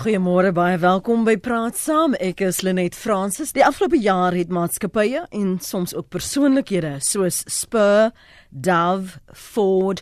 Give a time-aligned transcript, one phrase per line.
[0.00, 2.14] Goeiemôre, baie welkom by Praat Saam.
[2.24, 3.50] Ek is Lenet Fransis.
[3.52, 8.08] Die afgelope jaar het maatskappye en soms ook persoonlikhede soos Spur,
[8.48, 10.00] Dove, Ford,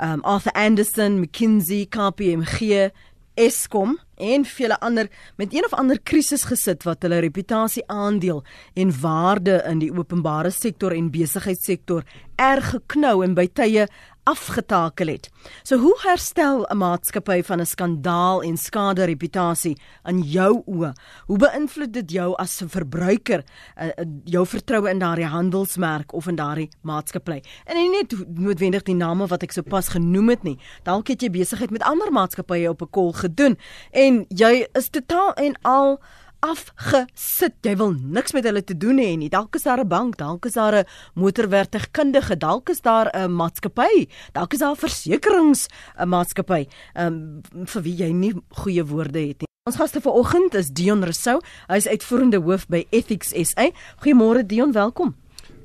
[0.00, 2.88] um, Arthur Anderson, McKinsey, KPMG,
[3.36, 8.40] Eskom en vele ander met een of ander krisis gesit wat hulle reputasie aandeel
[8.80, 12.06] en waarde in die openbare sektor en besigheidssektor
[12.36, 13.86] erg geknou en by tye
[14.24, 15.28] afgetakel het.
[15.62, 20.92] So hoe herstel 'n maatskappy van 'n skandaal en skade reputasie in jou oë?
[21.26, 23.44] Hoe beïnvloed dit jou as 'n verbruiker,
[23.80, 23.88] uh,
[24.24, 27.42] jou vertroue in daardie handelsmerk of in daardie maatskappy?
[27.64, 30.58] En nie net noodwendig die name wat ek sopas genoem het nie.
[30.82, 33.58] Dalk het jy besigheid met ander maatskappye op 'n kol gedoen
[33.90, 36.00] en jy is totaal en al
[36.44, 37.56] afgesit.
[37.64, 39.30] Jy wil niks met hulle te doen hê nie.
[39.32, 44.08] Dalk is daar 'n bank, dalk is daar 'n motorwerktuigkundige, dalk is daar 'n maatskappy,
[44.32, 49.40] dalk is daar 'n versekerings 'n maatskappy, um, vir wie jy nie goeie woorde het
[49.40, 49.48] nie.
[49.66, 51.40] Ons gaste vanoggend is Dion Rousseau.
[51.68, 53.70] Hy is uitvoerende hoof by Ethics SA.
[54.02, 55.23] Goeiemôre Dion, welkom.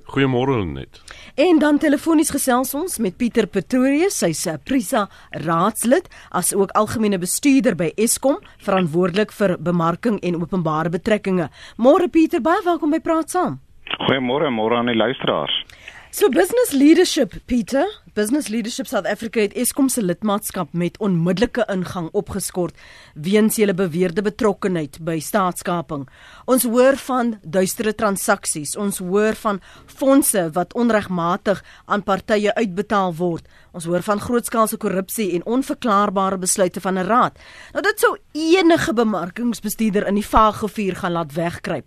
[0.10, 1.02] Goeiemôre net.
[1.38, 5.08] En dan telefonies gesels ons met Pieter Pretorius, hy's 'n Prisa
[5.46, 11.50] raadslid, as ook algemene bestuurder by Eskom, verantwoordelik vir bemarking en openbare betrekkinge.
[11.78, 13.60] Môre Pieter, baie welkom by Praat Saam.
[14.08, 15.66] Goeiemôre, môre aan die luisteraars.
[16.12, 22.08] So business leadership Peter, Business Leadership South Africa het Eskom se lidmaatskap met onmiddellike ingang
[22.18, 22.74] opgeskort
[23.14, 26.08] weens hulle beweerde betrokkeheid by staatskaping.
[26.50, 33.46] Ons hoor van duistere transaksies, ons hoor van fondse wat onregmatig aan partye uitbetaal word.
[33.78, 37.38] Ons hoor van grootskaalse korrupsie en onverklaarbare besluite van 'n raad.
[37.74, 41.86] Nou dit sou enige bemarkingsbestuurder in die vaaggevuur gaan laat wegkruip.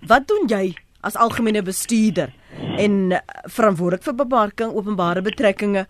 [0.00, 2.32] Wat doen jy as algemene bestuurder
[2.78, 5.86] en eh, verantwoordelik vir bemarking, openbare betrekkinge.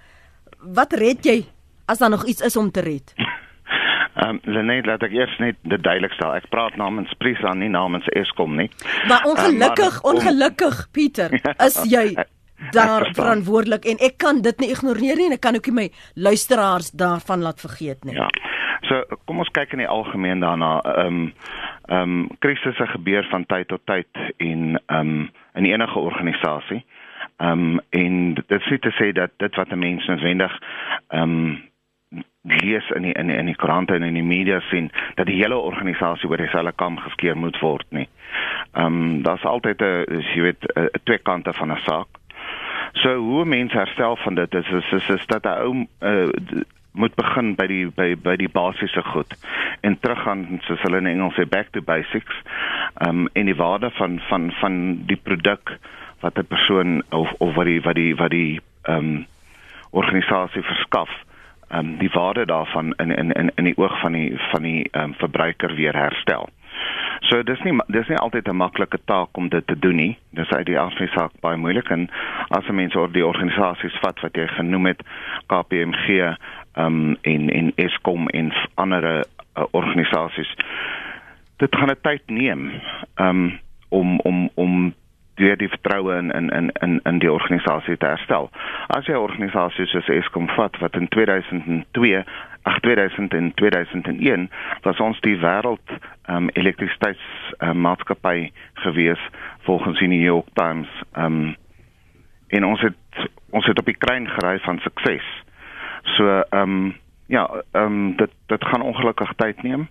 [0.59, 1.43] Wat red jy
[1.89, 3.15] as daar nog iets is om te red?
[4.19, 6.33] Ehm um, Lenet, laat ek eers net dit duidelik stel.
[6.35, 8.67] Ek praat namens Prisa, nie namens Eskom nie.
[9.07, 10.81] Maar ongelukkig, um, maar, ongelukkig.
[10.91, 11.37] Pieter,
[11.69, 12.17] is jy
[12.71, 15.89] daar verantwoordelik en ek kan dit nie ignoreer nie en ek kan ook nie my
[16.15, 18.15] luisteraars daarvan laat vergeet nie.
[18.15, 18.29] Ja.
[18.89, 20.79] So kom ons kyk in die algemeen daarna.
[20.81, 21.33] Ehm um,
[21.89, 26.85] ehm um, krisisse gebeur van tyd tot tyd en ehm um, in enige organisasie.
[27.37, 30.59] Ehm um, en dit sê te sê dat dit wat 'n mens noodwendig
[31.09, 31.67] ehm um,
[32.43, 35.37] lees in die, in die, in die koerante en in die media sien dat die
[35.43, 38.09] hele organisasie oor dieselfde kam geskeer moet word nie.
[38.73, 42.09] Ehm um, daar's altyd 'n jy weet 'n twee kante van 'n saak.
[42.93, 46.63] So hoe mense herstel van dit is is is, is dat 'n ou uh,
[46.93, 49.35] moet begin by die by by die basiese goed
[49.87, 52.35] en teruggaan soos hulle in Engels sê back to basics.
[52.99, 54.75] Ehm um, en die waarde van van van
[55.07, 55.79] die produk
[56.21, 59.27] wat 'n persoon of of wat die wat die wat die ehm um,
[59.91, 61.11] organisasie verskaf.
[61.69, 64.89] Ehm um, die waarde daarvan in in in in die oog van die van die
[64.91, 66.49] ehm um, verbruiker weer herstel.
[67.21, 70.19] So dis nie dis nie altyd 'n maklike taak om dit te doen nie.
[70.31, 72.09] Dis uit die afsny saak baie moeilik en
[72.49, 75.03] as mense oor die organisasies vat wat jy genoem het
[75.47, 76.37] KPMG
[76.77, 80.55] um, en en Eskom en ander uh, organisasies.
[81.57, 82.71] Dit gaan 'n tyd neem
[83.17, 83.59] um,
[83.89, 84.95] om om om
[85.39, 88.51] weer die vertroue in in in in die organisasie te herstel.
[88.87, 92.25] As jy organisasies soos Eskom vat wat in 2002
[92.69, 94.51] ag 2000 en 2001
[94.85, 95.95] was ons die wêreld
[96.29, 98.51] um, elektrisiteitsmaatskappy uh,
[98.85, 99.23] gewees
[99.67, 101.57] volgens die New York Times um,
[102.49, 105.29] en ons het ons het op die kruin gery van sukses.
[106.17, 106.97] So ehm um,
[107.27, 109.89] ja, ehm um, dit dit gaan ongelukkig tyd neem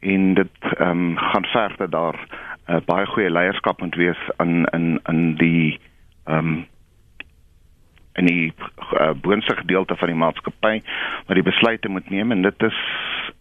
[0.00, 2.18] en dit ehm um, gaan verder daar
[2.66, 5.80] uh, baie goeie leierskap moet wees in in in die
[6.24, 6.66] ehm um,
[8.18, 8.52] in die
[8.98, 10.80] uh, boonste gedeelte van die maatskappy
[11.28, 12.78] wat die besluite moet neem en dit is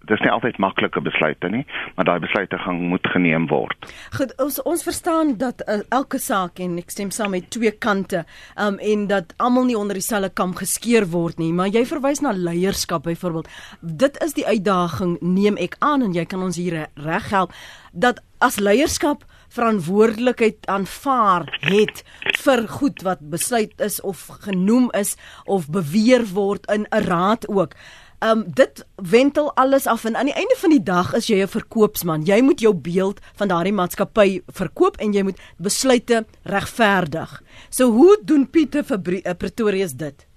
[0.09, 1.63] dis nie altyd maklike besluite nie,
[1.95, 3.89] maar daai besluite gaan moet geneem word.
[4.17, 8.23] Goed, ons ons verstaan dat uh, elke saak en ek stem saam met twee kante,
[8.57, 12.33] um en dat almal nie onder dieselfde kam geskeer word nie, maar jy verwys na
[12.35, 13.49] leierskap byvoorbeeld.
[13.81, 17.53] Dit is die uitdaging, neem ek aan en jy kan ons hier reghelp
[17.93, 22.03] dat as leierskap verantwoordelikheid aanvaar het
[22.43, 25.15] vir goed wat besluit is of genoem is
[25.45, 27.73] of beweer word in 'n raad ook.
[28.19, 31.47] Um dit wentel alles af en aan die einde van die dag is jy 'n
[31.47, 32.23] verkoopsman.
[32.23, 37.41] Jy moet jou beeld van daardie maatskappy verkoop en jy moet besluite regverdig.
[37.69, 40.28] So hoe doen Pieter vir eh, Pretoria dit?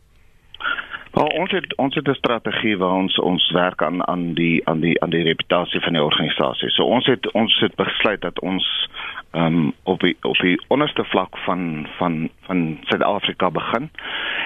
[1.12, 4.80] Well, ons het ons het 'n strategie waar ons ons werk aan aan die aan
[4.80, 6.70] die aan die reputasie van die organisasie.
[6.70, 8.88] So ons het ons het besluit dat ons
[9.30, 13.90] ehm um, op die op die onderste vlak van van van Suid-Afrika begin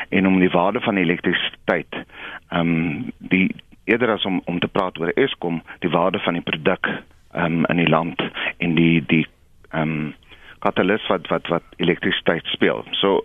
[0.08, 1.94] en om die waarde van elektrisiteit
[2.48, 3.54] ehm um, die
[3.84, 6.86] eerder as om om te praat oor Eskom, die waarde van die produk
[7.34, 8.22] um, in die land
[8.56, 9.26] en die die
[9.70, 10.14] ehm um,
[10.58, 12.84] katalis wat wat wat elektrisiteit speel.
[12.90, 13.24] So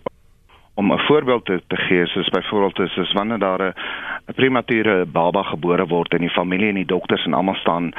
[0.73, 5.43] om 'n voorbeeld te, te gee, soos byvoorbeeld is as wanneer daar 'n premature baba
[5.43, 7.91] gebore word en die familie en die dokters en almal staan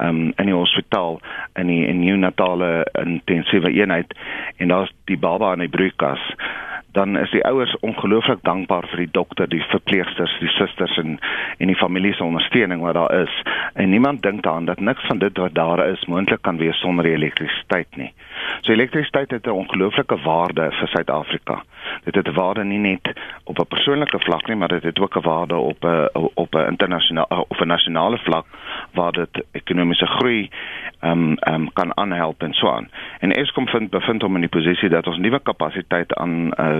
[0.00, 1.20] um, in die hospitaal
[1.54, 4.18] in die in neonatale intensiewe eenheid
[4.56, 6.34] en daar's die baba in die broeikas
[6.92, 11.18] dan is die ouers ongelooflik dankbaar vir die dokter, die verpleegsters, die susters en
[11.58, 13.42] en die familie se ondersteuning wat daar is.
[13.74, 17.06] En niemand dink daaraan dat niks van dit wat daar is moontlik kan wees sonder
[17.06, 18.12] elektrisiteit nie.
[18.60, 21.62] So elektrisiteit het 'n ongelooflike waarde vir Suid-Afrika.
[22.04, 23.12] Dit het 'n waarde nie net
[23.44, 26.66] op 'n persoonlike vlak nie, maar dit het ook 'n waarde op 'n op 'n
[26.66, 28.46] internasionale of 'n nasionale vlak
[28.92, 30.50] waar dit ekonomiese groei
[31.00, 32.88] ehm um, ehm um, kan aanhelp en so aan.
[33.18, 36.77] En Eskom vind bevind hom in die posisie dat ons nuwe kapasiteit aan uh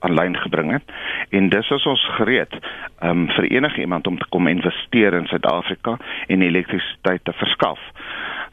[0.00, 0.92] aanlyn gebring het
[1.36, 2.54] en dis is ons gereed
[3.02, 5.96] um, vir enige iemand om te kom investeer in Suid-Afrika
[6.26, 7.80] en elektrisiteit te verskaf.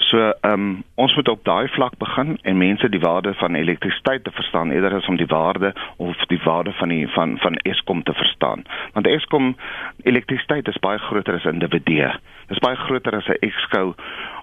[0.09, 4.23] So ehm um, ons moet op daai vlak begin en mense die waarde van elektrisiteit
[4.23, 8.03] te verstaan eerder as om die waarde of die waarde van die van van Eskom
[8.03, 8.63] te verstaan.
[8.93, 9.55] Want Eskom
[10.03, 12.11] elektrisiteit is baie groter as individue.
[12.47, 13.95] Dit is baie groter as 'n exco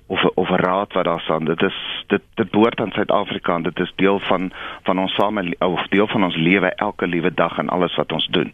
[0.06, 1.44] of of 'n raad wat daar staan.
[1.44, 4.52] Dit is dit dit behoort aan Suid-Afrika en dit is deel van
[4.82, 8.26] van ons same of deel van ons lewe elke liewe dag en alles wat ons
[8.26, 8.52] doen.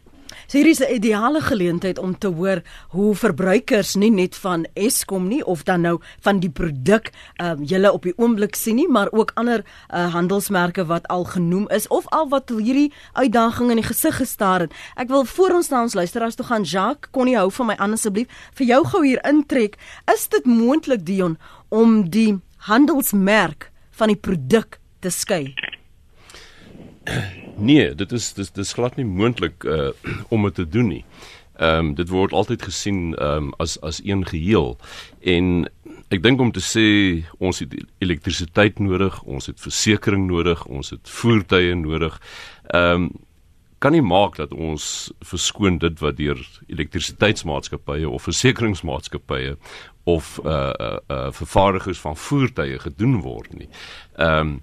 [0.51, 5.29] So hier is 'n ideale geleentheid om te hoor hoe verbruikers nie net van Eskom
[5.29, 8.89] nie of dan nou van die produk ehm um, julle op die oomblik sien nie,
[8.89, 9.65] maar ook ander
[9.95, 14.61] uh, handelsmerke wat al genoem is of al wat hierdie uitdaging in die gesig gestaar
[14.61, 14.73] het.
[14.97, 17.77] Ek wil voor ons na ons luisteraars toe gaan, Jacques, kon jy hou van my
[17.77, 19.79] aan asseblief vir jou gou hier intrek.
[20.15, 21.39] Is dit moontlik Dion
[21.69, 25.55] om die handelsmerk van die produk te skei?
[27.61, 29.91] Nee, dit is dis dis glad nie moontlik uh
[30.35, 31.05] om dit te doen nie.
[31.61, 34.79] Ehm um, dit word altyd gesien ehm um, as as een geheel
[35.21, 35.69] en
[36.09, 36.87] ek dink om te sê
[37.39, 42.17] ons het elektrisiteit nodig, ons het versekerings nodig, ons het voertuie nodig.
[42.73, 43.11] Ehm um,
[43.81, 49.55] kan nie maak dat ons verskoon dit wat deur elektrisiteitsmaatskappye of versekeringsmaatskappye
[50.05, 53.69] of uh uh, uh vervaardigers van voertuie gedoen word nie.
[54.17, 54.59] Ehm um,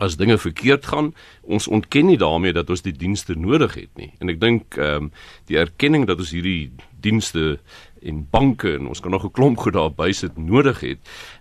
[0.00, 1.12] as dinge verkeerd gaan,
[1.42, 4.12] ons ontken nie daarmee dat ons die dienste nodig het nie.
[4.20, 5.12] En ek dink ehm um,
[5.50, 6.70] die erkenning dat ons hierdie
[7.02, 7.58] dienste
[8.06, 10.98] en banke en ons kan nog 'n klomp goed daar bysit nodig het,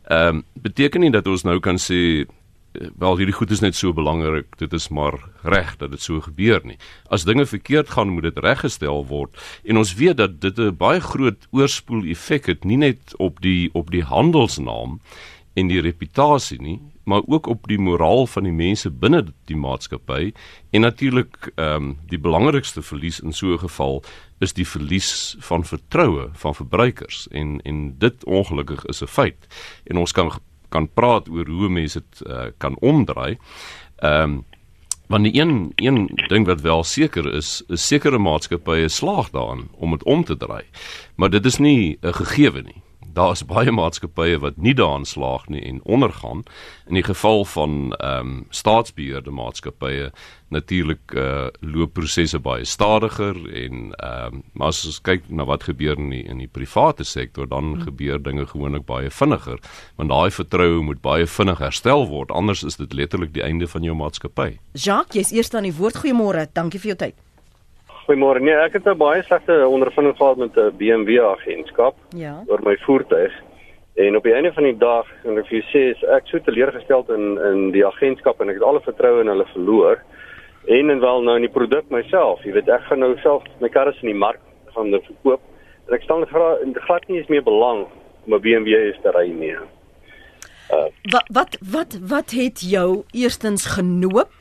[0.09, 2.25] ehm um, beteken nie dat ons nou kan sê
[2.73, 6.21] eh, wel hierdie goed is net so belangrik, dit is maar reg dat dit so
[6.21, 6.77] gebeur nie.
[7.09, 11.00] As dinge verkeerd gaan, moet dit reggestel word en ons weet dat dit 'n baie
[11.00, 15.00] groot oorspoel effek het nie net op die op die handelsnaam
[15.53, 16.79] en die reputasie nie,
[17.09, 20.31] maar ook op die moraal van die mense binne die maatskappy
[20.69, 24.03] en natuurlik ehm um, die belangrikste verlies in so 'n geval
[24.39, 29.47] is die verlies van vertroue van verbruikers en en dit ongelukkig is 'n feit
[29.85, 30.31] en ons kan
[30.69, 33.38] kan praat oor hoe mense dit uh, kan omdraai.
[33.95, 34.45] Ehm um,
[35.09, 39.91] want die een een ding wat wel seker is, is sekere maatskappye slaag daarin om
[39.91, 40.63] dit om te draai.
[41.15, 42.81] Maar dit is nie 'n gegewe nie
[43.19, 46.45] daar is baie maatskappye wat nie daarin slaag nie en ondergaan.
[46.88, 50.12] In die geval van ehm um, staatsbeheerde maatskappye
[50.50, 55.68] natuurlik uh, loop prosesse baie stadiger en ehm um, maar as ons kyk na wat
[55.68, 57.83] gebeur in die, in die private sektor dan hmm.
[57.89, 59.60] gebeur dinge gewoonlik baie vinniger
[59.95, 63.83] want daai vertroue moet baie vinnig herstel word anders is dit letterlik die einde van
[63.83, 64.52] jou maatskappy.
[64.73, 65.99] Jacques, jy's eers aan die woord.
[65.99, 66.47] Goeiemôre.
[66.54, 67.29] Dankie vir jou tyd.
[68.09, 68.42] Goeiemôre.
[68.42, 72.44] Nee, ek het 'n baie slegte ondervinding gehad met 'n BMW agentskap ja.
[72.47, 73.33] oor my voertuig.
[73.95, 76.39] En op die einde van die dag, en ek vir jou sê, is ek so
[76.39, 80.01] teleurgestel in in die agentskap en ek het alle vertroue in hulle verloor.
[80.66, 82.44] En en wel nou in die produk myself.
[82.44, 84.39] Jy weet, ek gaan nou self my karre in die mark
[84.73, 85.42] gaan dit verkoop.
[85.87, 86.25] En ek staan
[86.73, 87.85] glad nie eens meer belang
[88.25, 89.56] om 'n BMW is te ry nie.
[90.73, 94.31] Uh, wat wat wat wat het jou eerstens genoop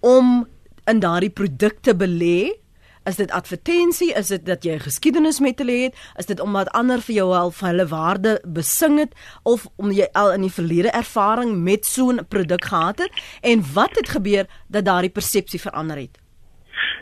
[0.00, 0.46] om
[0.84, 2.65] in daardie produkte belê
[3.06, 4.08] Is dit advertensie?
[4.18, 5.98] Is dit dat jy geskiedenis met hulle het?
[6.18, 9.12] Is dit omdat ander vir jou al hulle waarde besing het
[9.46, 13.12] of om jy al in die verlede ervaring met so 'n produk gehad het?
[13.42, 16.18] En wat het gebeur dat daardie persepsie verander het?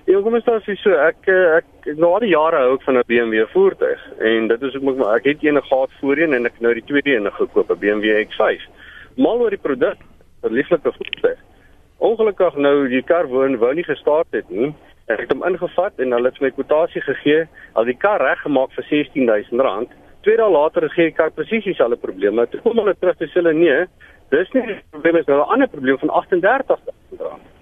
[0.05, 2.99] Ja, kom ons sê so, ek eh, ek nou al die jare hou ek van
[2.99, 6.61] 'n BMW voertuig en dit is ook maar ek het een gehad voorheen en ek
[6.61, 8.61] nou die tweede een gekoop, 'n BMW X5.
[9.17, 9.97] Mal oor die produk,
[10.43, 11.39] 'n lieflike voertuig.
[11.97, 14.75] Ongelukkig nou die kar woon wou nie gestart het nie
[15.13, 17.45] Ek het hom ingevat en hulle het my kwotasie gegee,
[17.77, 19.93] al die kar reggemaak vir R16000.
[20.25, 22.47] Twee dae later gee die kar presies dieselfde probleme.
[22.49, 23.83] Toe kom hulle terug te sê hulle nee,
[24.33, 27.53] dis nie die probleem is nou 'n ander probleem van R38000.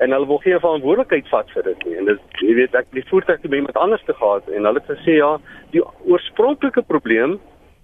[0.00, 1.96] en hulle wil geen verantwoordelikheid vat vir dit nie.
[2.00, 4.80] En dit jy weet ek die voertuig het by iemand anders te gehad en hulle
[4.80, 5.38] het gesê ja,
[5.74, 7.38] die oorspronklike probleem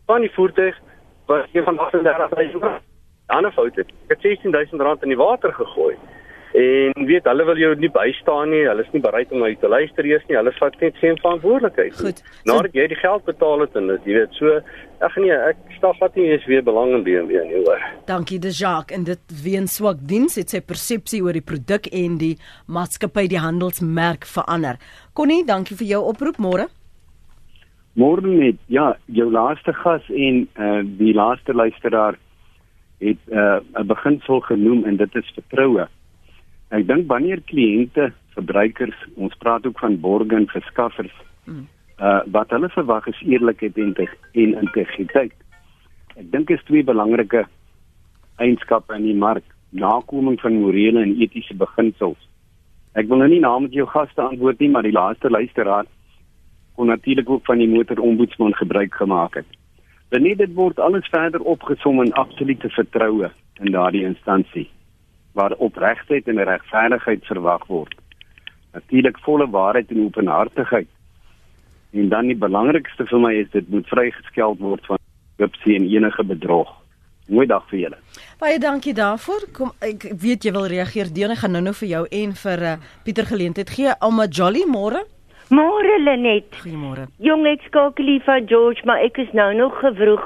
[0.06, 0.78] van die voertuig
[1.26, 2.85] was een van 38000 rand.
[3.26, 3.88] Ander fout het.
[4.06, 5.96] Ek het 16000 rand in die water gegooi.
[6.56, 8.62] En weet hulle wil jou nie bystaan nie.
[8.64, 10.38] Hulle is nie bereid om na jou te luister eers nie.
[10.38, 11.98] Hulle vat net geen verantwoordelikheid.
[12.00, 12.22] Goed.
[12.48, 14.54] Nadat jy die geld betaal het en dit, jy weet, so
[15.04, 17.82] ag nee, ek stel glad nie eens weer belang in BMW nie, hoor.
[18.08, 22.16] Dankie De Jacques en dit weens swak diens het sy persepsie oor die produk en
[22.22, 22.32] die
[22.72, 24.80] maatskappy die handelsmerk verander.
[25.12, 26.70] Connie, dankie vir jou oproep môre.
[28.00, 28.56] Môre net.
[28.72, 32.16] Ja, jou laaste gas en uh die laaste luisteraar
[33.04, 35.88] het uh 'n beginsel genoem en dit is vertroue.
[36.75, 41.14] Ek dink wanneer kliënte, verbruikers, ons praat ook van borgers en verskaffers,
[41.46, 41.66] mm.
[42.02, 43.94] uh wat hulle verwag is eerlikheid en,
[44.42, 45.37] en integriteit.
[46.16, 47.44] Ek dink is twee belangrike
[48.42, 52.18] eienskappe in die mark, nakoming van morele en etiese beginsels.
[52.99, 55.87] Ek wil nou nie namens jou gaste antwoord nie, maar die laaste luisteraar
[56.76, 59.49] kon natuurlik ook van die motorombudsman gebruik gemaak het.
[60.12, 63.30] Benet dit word alles verder opgesom in absolute vertroue
[63.62, 64.66] in daardie instansie
[65.37, 67.95] waar opregtheid en regverdigheid verwag word.
[68.73, 70.88] Natuurlik volle waarheid en openhartigheid.
[71.93, 75.00] En dan die belangrikste vir my is dit moet vrygeskeld word van
[75.37, 76.73] korrupsie en enige bedrog.
[77.28, 77.99] Mooi dag vir julle.
[78.38, 79.49] Baie dankie daarvoor.
[79.57, 81.11] Kom ek weet jy wil reageer.
[81.12, 82.75] Deon ek gaan nou-nou vir jou en vir uh,
[83.05, 83.95] Pieter geleentheid gee.
[84.00, 85.02] Alma Jolly môre.
[85.50, 86.55] Môre Lenet.
[86.62, 87.09] Goeiemôre.
[87.23, 90.25] Jong ek skakel lief van George, maar ek is nou nog gevroeg.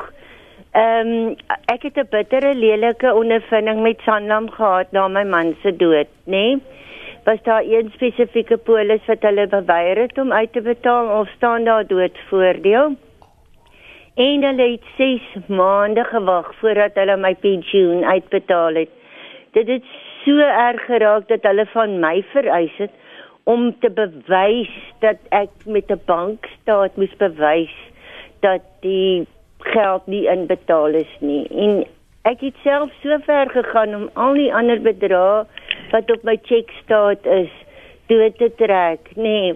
[0.73, 1.37] Ehm um,
[1.67, 6.31] ek het 'n bittere lelike ondervinding met Sanlam gehad na my man se dood, nê?
[6.31, 6.63] Nee?
[7.25, 11.65] Was daar een spesifieke polis wat hulle beweier het om uit te betaal of staan
[11.65, 12.97] daar doodvoordeel?
[14.15, 18.89] En hulle het 6 maande gewag voordat hulle my pensioen uitbetaal het.
[19.53, 19.85] Dit het
[20.25, 22.91] so erg geraak dat hulle van my vereis het
[23.45, 27.75] om te bewys dat ek met 'n bankstaat moes bewys
[28.41, 29.27] dat die
[29.65, 31.45] geld nie inbetaal is nie.
[31.49, 31.85] En
[32.29, 35.45] ek het self so ver gegaan om al die ander bedrae
[35.93, 37.53] wat op my cheque staat is
[38.11, 39.23] toe te trek, nê.
[39.23, 39.55] Nee.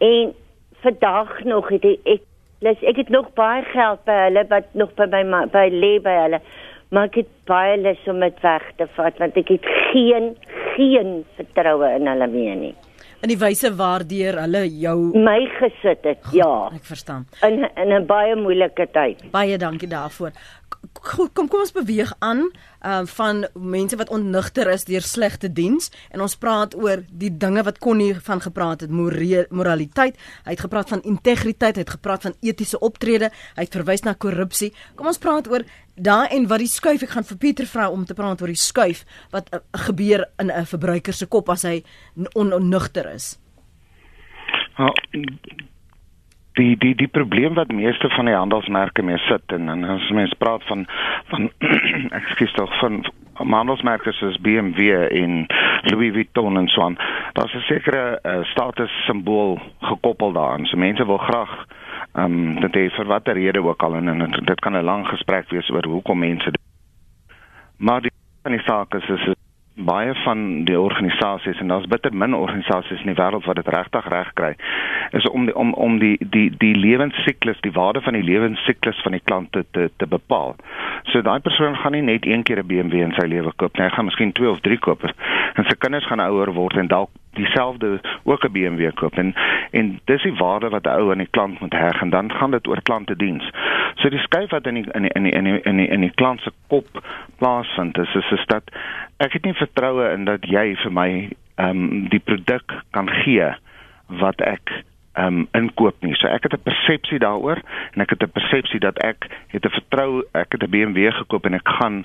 [0.00, 0.34] En
[0.82, 2.24] vandag nog het ek
[2.60, 6.16] les ek het nog baie geld by hulle wat nog by my by lê by
[6.24, 6.40] hulle.
[6.90, 10.34] Maar ek het baie lus om dit weg te vat want ek het geen
[10.76, 12.74] geen vertroue in hulle meer nie
[13.22, 16.22] in die wyse waardeur hulle jou my gesit het.
[16.22, 16.70] Goed, ja.
[16.74, 17.26] Ek verstaan.
[17.46, 19.30] In in 'n baie moeilike tyd.
[19.30, 20.30] Baie dankie daarvoor.
[21.00, 22.46] Goed, kom kom ons beweeg aan
[22.80, 27.62] uh van mense wat onnugter is deur slegte diens en ons praat oor die dinge
[27.66, 32.24] wat Connie van gepraat het, more, moraliteit, hy het gepraat van integriteit, hy het gepraat
[32.28, 34.70] van etiese optrede, hy het verwys na korrupsie.
[34.96, 38.06] Kom ons praat oor daai en wat die skuif ek gaan vir Pieter vra om
[38.08, 41.82] te praat oor die skuif wat uh, gebeur in 'n verbruiker se kop as hy
[42.34, 43.36] onnugter is.
[44.78, 44.92] Nou,
[46.58, 50.36] die die die probleem wat meeste van die handelsmerke mee sit en, en as mense
[50.38, 50.86] praat van
[51.30, 51.50] van
[52.20, 53.04] ekskuus tog van
[53.34, 54.90] handelsmerke soos BMW
[55.22, 55.46] en
[55.92, 56.98] Louis Vuitton en so aan
[57.32, 61.66] daar's 'n sekere uh, status simbool gekoppel daaraan so mense wil graag
[62.14, 65.06] ehm um, dit is vir watter rede ook al en, en dit kan 'n lang
[65.06, 66.60] gesprek wees oor hoekom mense dit.
[67.76, 69.34] maar die van die saak is is
[69.84, 74.08] baie van die organisasies en daar's bitter min organisasies in die wêreld wat dit regtig
[74.12, 74.52] reg kry
[75.16, 79.16] is om die, om om die die die lewensiklus die waarde van die lewensiklus van
[79.16, 80.56] die klant te te, te bepaal.
[81.12, 83.86] So daai persoon gaan nie net een keer 'n BMW in sy lewe koop nie,
[83.86, 87.10] hy gaan miskien 2 of 3 koop en sy kinders gaan ouer word en dalk
[87.32, 89.34] dieselfde ook 'n BMW koop en
[89.70, 92.50] en dis die waarde wat 'n ou aan die klant moet heg en dan gaan
[92.50, 93.50] dit oor klantediens.
[93.94, 96.00] So die skuif wat in die in die in die in die in die, in
[96.00, 96.86] die klant se kop
[97.38, 98.62] plaasvind is is is dat
[99.16, 103.54] ek het nie vertroue in dat jy vir my ehm um, die produk kan gee
[104.06, 106.14] wat ek ehm um, inkoop nie.
[106.14, 107.58] So ek het 'n persepsie daaroor
[107.92, 111.46] en ek het 'n persepsie dat ek het 'n vertrou ek het 'n BMW gekoop
[111.46, 112.04] en ek gaan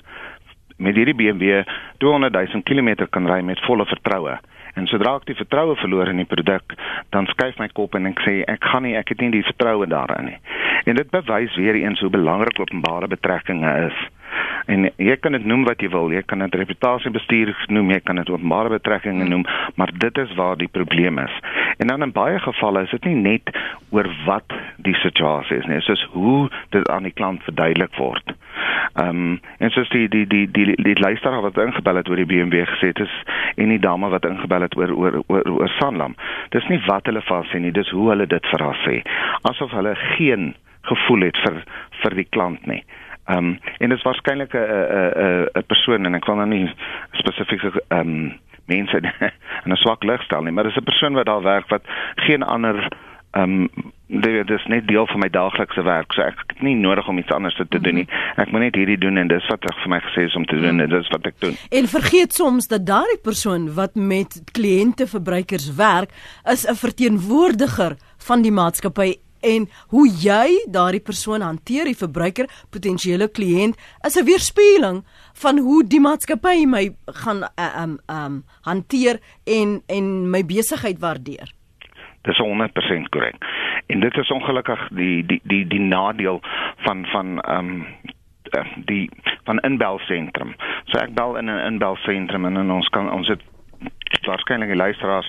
[0.76, 1.62] met hierdie BMW
[1.98, 4.38] 200 000 km kan ry met volle vertroue.
[4.76, 6.74] En sodra ek die vertroue verloor in die produk,
[7.14, 9.88] dan skuif my kop en ek sê ek gaan nie, ek het nie die vertroue
[9.88, 10.38] daarin nie.
[10.86, 14.02] En dit bewys weer eens hoe belangrik openbare betrekkinge is.
[14.66, 18.18] En jy kan dit noem wat jy wil, jy kan dit reputasiebestuur noem, jy kan
[18.18, 21.34] dit openbare betrekkinge noem, maar dit is waar die probleem is.
[21.78, 23.52] En dan in baie gevalle is dit nie net
[23.94, 28.34] oor wat die situasie is nie, dit is hoe dit aan die klant verduidelik word.
[28.96, 32.20] Ehm um, en soos die die die die die, die luisteraar wat ingebel het oor
[32.20, 33.14] die BMW gesê het is
[33.56, 36.14] en die dame wat ingebel het oor oor oor, oor Sanlam.
[36.56, 39.02] Dis nie wat hulle vas sê nie, dis hoe hulle dit vir haar sê.
[39.50, 40.54] Asof hulle geen
[40.88, 41.60] gevoel het vir
[42.02, 42.82] vir die klant nie.
[43.26, 46.48] Ehm um, en dit is waarskynlik 'n 'n 'n 'n persoon en ek wil nou
[46.48, 46.74] nie
[47.12, 48.96] spesifiek ehm um, mense
[49.64, 51.82] in 'n swak lig stel nie, maar dis 'n persoon wat daar werk wat
[52.14, 52.88] geen ander
[53.30, 57.08] ehm um, dit is net deel van my daaglikse werk, so ek het nie nodig
[57.08, 58.06] om iets anders te doen nie.
[58.36, 60.80] Ek moet net hierdie doen en dis wat vir my gesê is om te doen
[60.80, 61.56] en dis wat ek doen.
[61.70, 66.14] En vergeet soms dat daardie persoon wat met kliënte verbruikers werk,
[66.44, 67.96] is 'n verteenwoordiger
[68.28, 69.16] van die maatskappy
[69.54, 73.76] en hoe jy daardie persoon hanteer, die verbruiker, potensiële kliënt,
[74.06, 75.04] is 'n weerspieëling
[75.42, 76.84] van hoe die maatskappy my
[77.22, 81.52] gaan uh, um um hanteer en en my besigheid waardeer.
[82.22, 83.36] Dis 100% korrek.
[83.86, 86.40] En dit is ongelukkig die die die die nadeel
[86.84, 87.86] van van ehm um,
[88.86, 89.10] die
[89.44, 90.54] van inbelsentrum.
[90.84, 93.42] So ek bel in 'n inbelsentrum en, en ons kan ons het
[94.26, 95.28] waarskynlik die luisteraars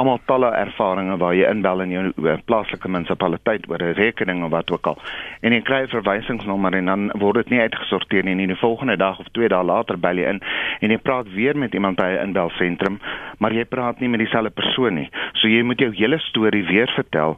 [0.00, 4.50] almal talle ervarings waar jy inbel in jou eh, plaaslike munisipaliteit oor 'n rekening of
[4.50, 4.98] wat ook al.
[5.42, 8.32] En jy kry 'n verwysingsnommer en dan word dit nie uitgesorteer nie.
[8.32, 10.40] En die volgende dag of 2 dae later bel jy in
[10.80, 13.00] en jy praat weer met iemand by 'n inbelsentrum,
[13.38, 15.10] maar jy praat nie met dieselfde persoon nie.
[15.32, 17.36] So jy moet jou hele storie weer vertel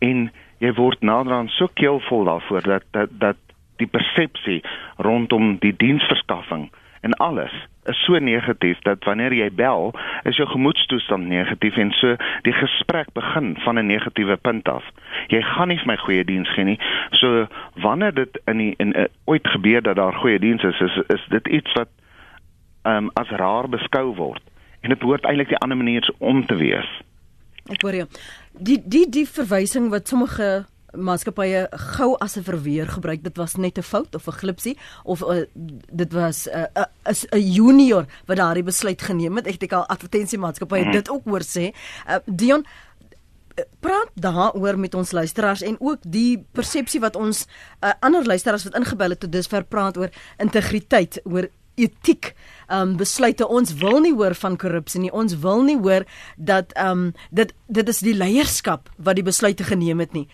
[0.00, 3.36] en jy word naderhand so keelvol daarvoor dat dat dat
[3.76, 4.62] die persepsie
[4.96, 6.70] rondom die diensverskaffing
[7.02, 7.52] en alles
[7.90, 9.90] is so negatief dat wanneer jy bel,
[10.22, 12.14] is jou gemoedstoestand negatief en so
[12.46, 14.84] die gesprek begin van 'n negatiewe punt af.
[15.26, 16.78] Jy gaan nie vir my goeie diens gee nie.
[17.10, 20.96] So wanneer dit in die, in uh, ooit gebeur dat daar goeie diens is, is
[21.06, 21.88] is dit iets wat
[22.82, 24.42] ehm um, as raar beskou word
[24.80, 26.88] en dit behoort eintlik die ander manier om te wees.
[27.70, 28.06] Ek hoor jou.
[28.52, 33.22] Die die die verwysing wat sommige maatskappye gou as 'n verweer gebruik.
[33.22, 35.44] Dit was net 'n fout of 'n glipsie of uh,
[35.92, 39.46] dit was 'n uh, is 'n junior wat daardie besluit geneem het.
[39.46, 40.92] Ek het al advertensie maatskappye mm.
[40.92, 41.72] dit ook hoor sê.
[42.08, 42.66] Uh, Dion
[43.80, 47.46] praat daaroor met ons luisteraars en ook die persepsie wat ons
[47.80, 51.48] uh, ander luisteraars wat ingebel het tot dusver praat oor integriteit, oor
[51.82, 52.32] etiek
[52.72, 53.46] um besluite.
[53.46, 55.12] Ons wil nie hoor van korrupsie nie.
[55.12, 60.00] Ons wil nie hoor dat um dit dit is die leierskap wat die besluite geneem
[60.04, 60.26] het nie.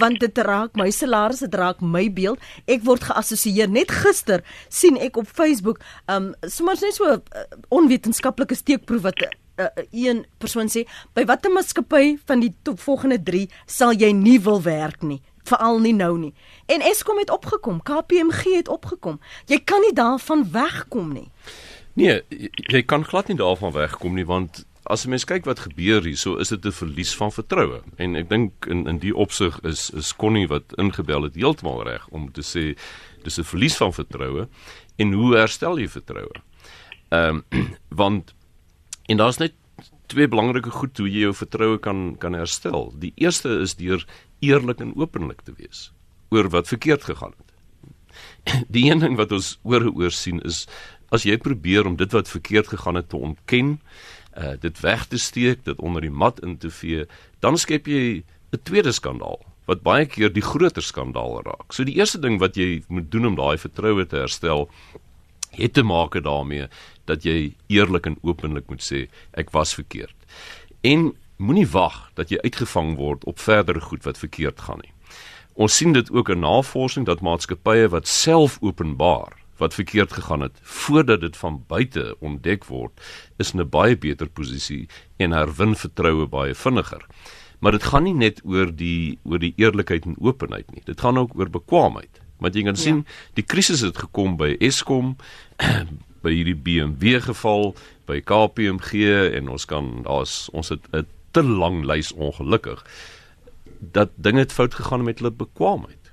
[0.00, 2.42] Want dit raak my salaris dit raak my beeld.
[2.66, 3.70] Ek word geassosieer.
[3.72, 5.80] Net gister sien ek op Facebook
[6.12, 10.84] um sommer net so uh, onwetenskaplike steekproef wat uh, een persoon sê
[11.16, 13.46] by watter maatskappy van die volgende 3
[13.78, 16.34] sal jy nie wil werk nie veral nie nou nie.
[16.66, 19.20] En Eskom het opgekom, KPMG het opgekom.
[19.46, 21.30] Jy kan nie daarvan wegkom nie.
[21.96, 22.20] Nee,
[22.54, 26.18] jy kan glad nie daarvan wegkom nie want as jy mens kyk wat gebeur hier,
[26.18, 27.82] so is dit 'n verlies van vertroue.
[27.96, 32.06] En ek dink in in die opsig is is Connie wat ingebel het heeltemal reg
[32.10, 32.78] om te sê
[33.24, 34.48] dis 'n verlies van vertroue
[34.96, 36.42] en hoe herstel jy vertroue?
[37.10, 37.68] Ehm um,
[38.02, 38.34] want
[39.06, 39.52] en daar's net
[40.06, 42.92] twee belangrike goed hoe jy jou vertroue kan kan herstel.
[42.98, 44.06] Die eerste is deur
[44.44, 45.90] eerlik en openlik te wees
[46.34, 48.64] oor wat verkeerd gegaan het.
[48.74, 50.64] Die een ding wat ons oor oor sien is
[51.14, 53.76] as jy probeer om dit wat verkeerd gegaan het te ontken,
[54.36, 57.06] uh dit weg te steek, dit onder die mat in te vee,
[57.40, 61.72] dan skep jy 'n tweede skandaal wat baie keer die groter skandaal raak.
[61.74, 64.68] So die eerste ding wat jy moet doen om daai vertroue te herstel,
[65.50, 66.68] het te maak daarmee
[67.04, 70.16] dat jy eerlik en openlik moet sê ek was verkeerd.
[70.82, 74.92] En moenie wag dat jy uitgevang word op verdere goed wat verkeerd gaan nie.
[75.54, 80.58] Ons sien dit ook in navorsing dat maatskappye wat self openbaar wat verkeerd gegaan het
[80.62, 82.92] voordat dit van buite ontdek word,
[83.38, 87.06] is in 'n baie beter posisie en herwin vertroue baie vinniger.
[87.58, 90.82] Maar dit gaan nie net oor die oor die eerlikheid en openheid nie.
[90.84, 92.20] Dit gaan ook oor bekwaamheid.
[92.38, 92.80] Want jy kan ja.
[92.80, 95.16] sien, die krisis het gekom by Eskom,
[96.24, 97.74] by hierdie BMW geval,
[98.06, 102.84] by KPMG en ons kan daar's ons het 'n te lang lys ongelukkig
[103.80, 106.12] dat dinge het fout gegaan met hulle bekwaamheid.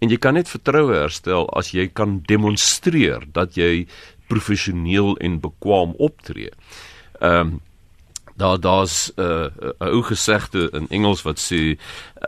[0.00, 3.86] En jy kan net vertroue herstel as jy kan demonstreer dat jy
[4.26, 6.50] professioneel en bekwaam optree.
[7.20, 7.60] Ehm um,
[8.40, 9.46] daar daar's 'n uh,
[9.78, 11.78] 'n ou gesegde in Engels wat sê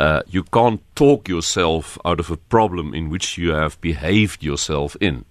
[0.01, 4.97] uh you can't talk yourself out of a problem in which you have behaved yourself
[4.97, 5.25] in.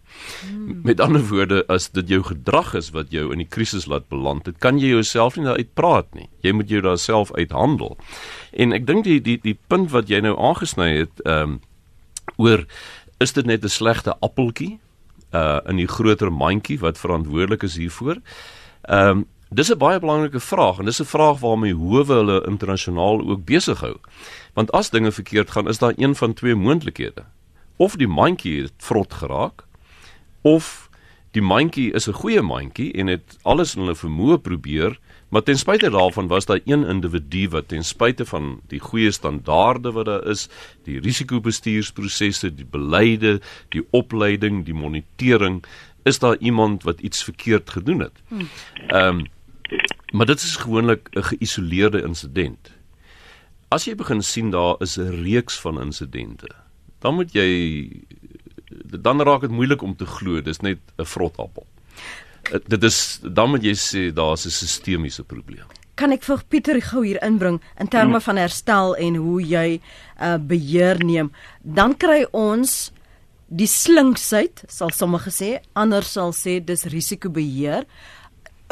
[0.46, 0.82] Hmm.
[0.84, 4.46] Met ander woorde, as dit jou gedrag is wat jou in die krisis laat beland,
[4.46, 6.30] dit kan jy jouself nie daaruit praat nie.
[6.42, 7.98] Jy moet jou daar self uithandel.
[8.52, 11.60] En ek dink die die die punt wat jy nou aangesny het, ehm um,
[12.38, 12.66] oor
[13.20, 14.80] is dit net 'n slegte appeltjie
[15.34, 18.18] uh in die groter mandjie wat verantwoordelik is hiervoor?
[18.82, 23.30] Ehm um, Dis 'n baie belangrike vraag en dis 'n vraag waarmee howe hulle internasionaal
[23.30, 23.98] ook besig hou.
[24.54, 27.26] Want as dinge verkeerd gaan, is daar een van twee moontlikhede.
[27.76, 29.66] Of die mandjie het vrot geraak
[30.42, 30.90] of
[31.32, 35.58] die mandjie is 'n goeie mandjie en het alles in hulle vermoë probeer, maar ten
[35.58, 40.28] spyte daarvan was daar een individu wat ten spyte van die goeie standaarde wat daar
[40.28, 40.50] is,
[40.84, 45.64] die risikobestuursprosesse, die beleide, die opleiding, die monitering
[46.04, 48.22] is daar iemand wat iets verkeerd gedoen het.
[48.88, 49.26] Ehm um,
[50.12, 52.72] maar dit is gewoonlik 'n geïsoleerde insident.
[53.70, 56.48] As jy begin sien daar is 'n reeks van insidente,
[57.00, 57.90] dan moet jy
[59.02, 61.66] dan raak dit moeilik om te glo dis net 'n vrotappel.
[62.52, 65.66] Eh, dit is dan moet jy sê daar's 'n sistemiese probleem.
[65.96, 69.82] Kan ek vir Pieter gou hier inbring in terme van herstel en hoe jy
[70.22, 71.32] uh, beheer neem?
[71.62, 72.92] Dan kry ons
[73.52, 77.86] die slinksheid, sal sommige sê, ander sal sê dis risikobeheer.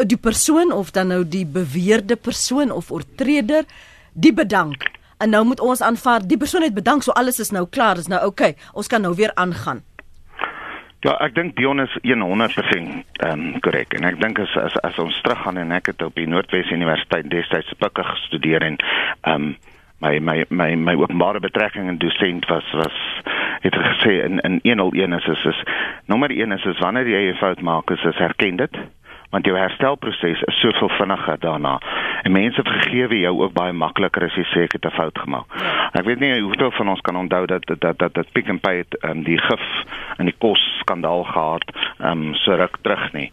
[0.07, 3.65] Die persoon of dan nou die beweerde persoon of oortreder,
[4.13, 4.87] die bedank.
[5.17, 8.07] En nou moet ons aanvaar die persoon het bedank, so alles is nou klaar, is
[8.07, 8.21] nou.
[8.25, 9.83] Okay, ons kan nou weer aangaan.
[11.03, 12.23] Ja, ek dink Dion is 100%
[13.23, 16.15] ehm um, korrek en ek dink as, as as ons teruggaan en ek het op
[16.19, 18.79] die Noordwes Universiteit destyds spikke gestudeer en
[19.21, 19.53] ehm um,
[19.99, 22.99] my my my my openbare betrekking en dosent was was
[23.63, 25.63] het gesê in in 101 is is, is
[26.05, 28.75] nommer 1 is is wanneer jy 'n fout maak is, is erken dit
[29.29, 31.77] want jou herstelproses is soveel vinniger daarna.
[32.23, 35.47] En mense vergewe jou ook baie makliker as jy sê ek het 'n fout gemaak.
[35.93, 38.59] Ek weet nie hoeveel van ons kan onthou dat dat dat dat, dat Pick n
[38.59, 39.65] Pay het um, die gif
[40.17, 41.63] in die kos skandaal gehad,
[41.99, 43.31] um, so ruk terug nie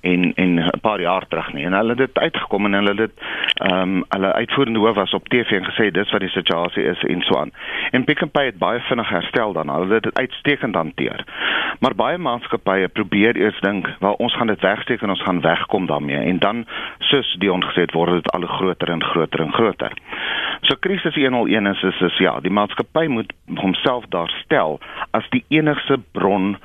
[0.00, 3.12] en en 'n paar jaar terug nie en hulle het dit uitgekom en hulle dit
[3.54, 7.02] ehm um, hulle uitvoerende hoof was op TV en gesê dis wat die situasie is
[7.02, 7.50] en so aan.
[7.90, 9.70] En Pick n Pay het baie vinnig herstel dan.
[9.70, 11.24] Hulle het dit uitstekend hanteer.
[11.80, 15.86] Maar baie maatskappye probeer eers dink, "Wel, ons gaan dit wegsteek en ons gaan wegkom
[15.86, 16.66] daarmee." En dan
[16.98, 19.92] soos die ongesê word dit al groter en groter en groter.
[20.60, 24.80] So krisis 101 is is, is ja, die maatskappy moet homself daar stel
[25.10, 26.56] as die enigste bron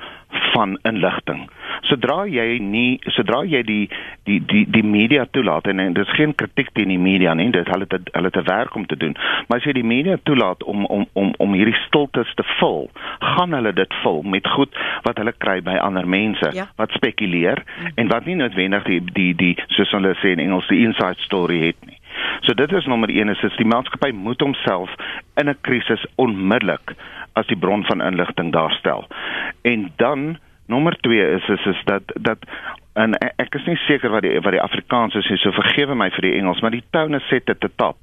[0.52, 1.48] van inligting.
[1.88, 3.82] Sodra jy nie sodra jy die
[4.28, 7.50] die die die media toelaat en, en dit is geen kritiek teen die media nie,
[7.54, 9.16] dit hulle het hulle te werk om te doen.
[9.48, 12.88] Maar as jy die media toelaat om om om om hierdie stiltes te vul,
[13.34, 16.68] gaan hulle dit vul met goed wat hulle kry by ander mense ja.
[16.80, 17.98] wat spekuleer mm.
[18.00, 21.60] en wat nie noodwendig die die die soos hulle sê in Engels die inside story
[21.66, 21.98] het nie.
[22.40, 24.94] So dit is nommer 1 is, is die maatskappy moet homself
[25.40, 26.94] in 'n krisis onmiddellik
[27.32, 29.06] as die bron van inligting daarstel.
[29.62, 32.38] En dan nommer 2 is is is dat dat
[32.92, 36.28] en ek is nie seker wat die wat die Afrikaans is, so vergewe my vir
[36.28, 37.96] die Engels, maar die tone set dit te tap.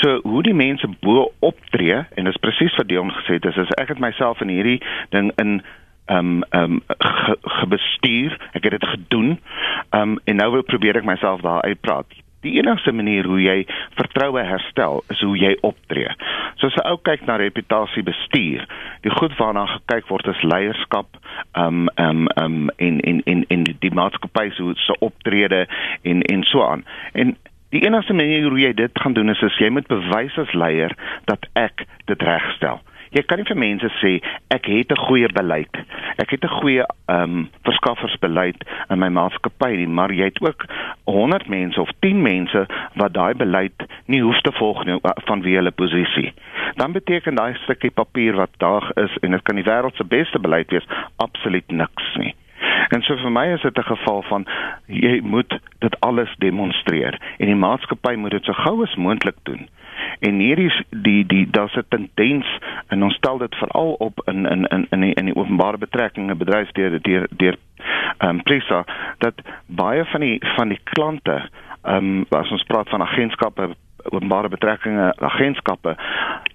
[0.00, 3.74] So hoe die mense bo optree en dis presies wat Dion gesê het, is, is
[3.80, 5.60] ek het myself in hierdie ding in
[6.06, 8.36] ehm um, ehm um, ge, gebestuur.
[8.52, 9.38] Ek het dit gedoen.
[9.90, 12.06] Ehm um, en nou wil probeer ek myself daar uitpraat.
[12.46, 13.56] Die enigste manier hoe jy
[13.98, 16.12] vertroue herstel is hoe jy optree.
[16.60, 18.62] So as 'n ou kyk na reputasie bestuur,
[19.02, 21.08] die goed waarna gekyk word is leierskap,
[21.58, 25.66] um, um, um, in in in in die maatskappy se so optrede
[26.02, 26.84] en en so aan.
[27.12, 27.36] En
[27.70, 30.94] die enigste manier hoe jy dit gaan doen is as jy moet bewys as leier
[31.24, 32.80] dat ek dit regstel.
[33.10, 34.12] Jy kan nie vir mense sê
[34.50, 35.74] ek het 'n goeie beleid.
[36.18, 40.64] Ek het 'n goeie ehm um, verskaffersbeleid in my maatskappy maar jy het ook
[41.04, 45.54] 100 mense of 10 mense wat daai beleid nie hoef te volg nie van wie
[45.56, 46.32] hulle posisie.
[46.74, 50.38] Dan beteken daai stukkie papier wat daar is en dit kan die wêreld se beste
[50.38, 52.34] beleid wees, absoluut niks nie.
[52.88, 54.46] En so vir my is dit 'n geval van
[54.86, 59.68] jy moet dit alles demonstreer en die maatskappy moet dit so gou as moontlik doen.
[60.18, 64.64] En hierdie die die daar's 'n tendens en ons stel dit veral op in in
[64.64, 67.56] in in die, in die openbare betrekkinge bedryf deur deur deur
[68.18, 68.84] ehm um, Prisa
[69.18, 69.34] dat
[69.66, 71.48] baie van die van die klante
[71.82, 75.96] ehm um, as ons praat van agentskappe openbare betrekkinge agentskappe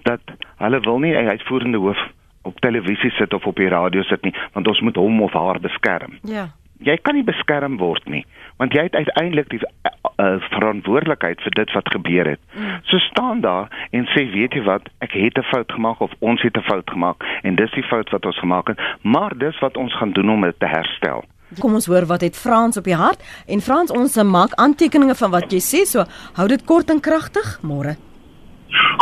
[0.02, 0.22] dat
[0.58, 2.08] hulle wil nie 'n uitvoerende hoof
[2.42, 5.60] op televisie sit of op die radio sit nie want ons moet hom of haar
[5.60, 6.18] beskerm.
[6.22, 6.48] Ja.
[6.82, 8.26] Jy kan nie beskerm word nie
[8.62, 12.42] want jy het uiteindelik die uh, verantwoordelikheid vir dit wat gebeur het.
[12.54, 12.76] Mm.
[12.86, 16.42] So staan daar en sê weet jy wat ek het 'n fout gemaak of ons
[16.42, 19.78] het 'n fout gemaak en dis die fout wat ons gemaak het maar dis wat
[19.78, 21.26] ons gaan doen om dit te herstel.
[21.60, 25.32] Kom ons hoor wat het Frans op die hart en Frans ons maak aantekeninge van
[25.32, 26.06] wat jy sê so
[26.38, 27.98] hou dit kort en kragtig môre.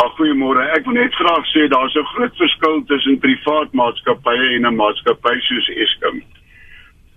[0.02, 0.64] Ag goeiemôre.
[0.74, 5.36] Ek wil net graag sê daar's 'n groot verskil tussen privaat maatskappye en 'n maatskappy
[5.40, 6.22] soos Eskom.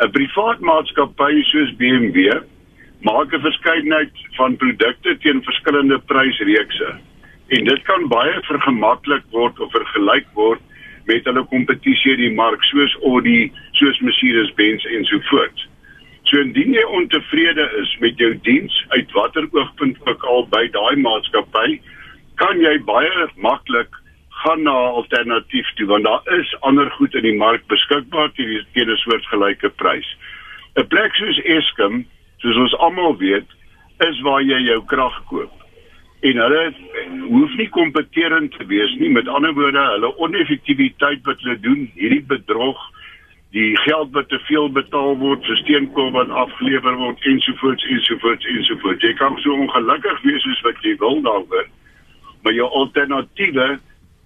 [0.01, 2.41] 'n Privaat maatskappy soos BMW
[3.05, 6.89] maak 'n verskeidenheid van produkte teen verskillende prysreekse.
[7.47, 10.61] En dit kan baie vergemaklik word of vergelyk word
[11.05, 15.67] met hulle kompetisie in die mark soos Audi, soos Mercedes-Benz en so voort.
[16.23, 20.95] So indien jy ontevrede is met jou diens uit watter oogpunt ook al by daai
[20.95, 21.81] maatskappy,
[22.35, 23.93] kan jy baie maklik
[24.43, 28.65] gaan na 'n alternatief toe want daar is ander goed in die mark beskikbaar teen
[28.73, 30.09] teen 'n soortgelyke prys.
[30.75, 32.05] 'n Plek soos Eskom,
[32.37, 33.49] soos ons almal weet,
[34.09, 35.51] is waar jy jou krag koop.
[36.21, 36.73] En hulle
[37.27, 39.09] hoef nie kompeterend te wees nie.
[39.09, 42.79] Met ander woorde, hulle oneffektiwiteit wat hulle doen, hierdie bedrog
[43.53, 49.03] die geld wat te veel betaal word vir steenkool wat afgelewer word ensovoorts ensovoorts ensovoorts.
[49.05, 51.67] Jy kan so ongelukkig wees soos wat jy wil daaroor,
[52.41, 53.67] maar jou alternatiewe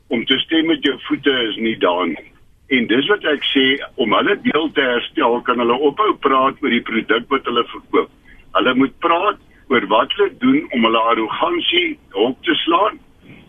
[0.07, 2.27] om te stem met jou voete is nie daar nie.
[2.67, 3.65] En dis wat ek sê,
[3.95, 8.09] om hulle deel te herstel, kan hulle ophou praat oor die produk wat hulle verkoop.
[8.57, 9.39] Hulle moet praat
[9.71, 12.99] oor wat hulle doen om hulle arrogansie op te slaan,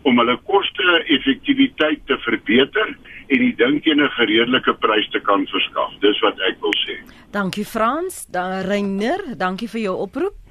[0.07, 2.93] om hulle koste-effektiwiteit te verbeter
[3.29, 5.91] en die ding teen 'n redelike prys te kan verskaf.
[5.99, 6.95] Dis wat ek wil sê.
[7.31, 10.48] Dankie Frans, dan Reiner, dankie vir jou oproep.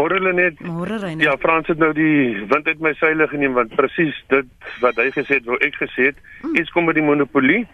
[0.00, 1.24] Môre hulle net Môre Reiner.
[1.24, 4.48] Ja, Frans het nou die wind uit my seile geneem want presies dit
[4.80, 6.56] wat hy gesê het, wou ek gesê het, Hmm.
[6.56, 7.66] iets kom met die monopolie.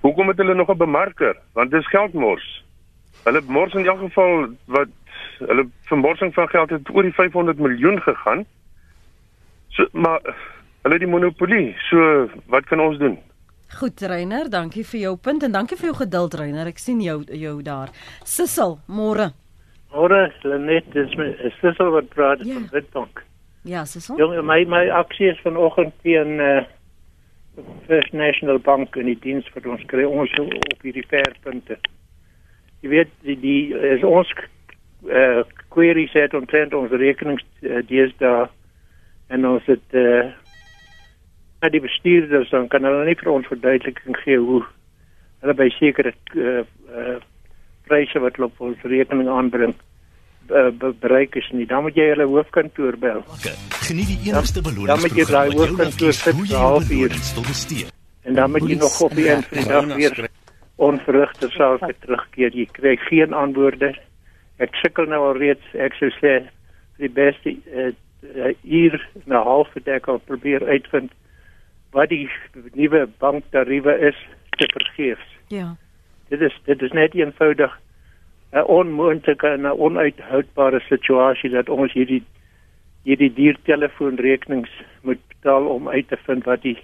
[0.00, 1.36] Hoekom het hulle nog 'n bemarker?
[1.54, 2.64] Want dis geldmors.
[3.24, 4.88] Hulle mors in elk geval wat
[5.38, 8.46] hulle vermorsing van geld het oor die 500 miljoen gegaan.
[9.68, 10.20] So maar
[10.82, 11.76] hulle die monopolie.
[11.90, 13.18] So wat kan ons doen?
[13.78, 16.66] Goed Reiner, dankie vir jou punt en dankie vir jou geduld Reiner.
[16.66, 17.88] Ek sien jou jou daar.
[18.24, 19.32] Sissel, môre.
[19.90, 21.32] Ora, Lenet, dis my
[21.78, 22.54] al wat praat Ja.
[22.54, 23.24] van Witbank.
[23.62, 24.16] Ja, Sissel.
[24.16, 26.64] Jong, my my aksie is vanoggend teen uh
[27.86, 31.78] First National Bank en die diens wat ons kry ons op hierdie verpunte.
[32.80, 34.30] Jy weet die die is ons
[35.08, 38.48] uh queries het omtrent ons rekenings uh, deesdae
[39.28, 40.28] en ons het uh
[41.60, 44.62] na die bestuurders dan kan hulle nie vir ons verduideliking gee hoe
[45.42, 46.62] hulle by sekere uh,
[46.94, 47.18] uh
[47.88, 49.74] pryse wat hulle op ons rekening aanbring
[50.48, 51.66] be bereik is nie.
[51.68, 53.20] Dan moet jy hulle hoofkantoor bel.
[53.84, 57.08] Geniet die enigste dan moet jy daai hoofkantoor sit vir jou half uur.
[57.08, 57.86] belonings wil bestee.
[58.22, 60.28] En dan moet jy nog op die eind van die dag weer
[60.76, 62.54] onverrigte sake terugkeer.
[62.54, 63.94] Jy kry geen antwoorde.
[64.58, 66.40] Ek sukkel nou al reeds, ek sou sê
[66.98, 67.90] vir die beste uh,
[68.34, 71.12] uh, uur en 'n half het ek al probeer uitvind
[71.92, 72.28] wat die
[72.74, 74.18] nuwe banktariewe is
[74.58, 75.28] te vergeefs.
[75.48, 75.76] Ja.
[76.28, 77.78] Dit is dit is net eenvoudig
[78.52, 82.22] 'n onmoontlike en 'n onuithoudbare situasie dat ons hierdie
[83.04, 84.70] hierdie diertelefoonrekenings
[85.02, 86.78] moet betaal om uit te vind wat die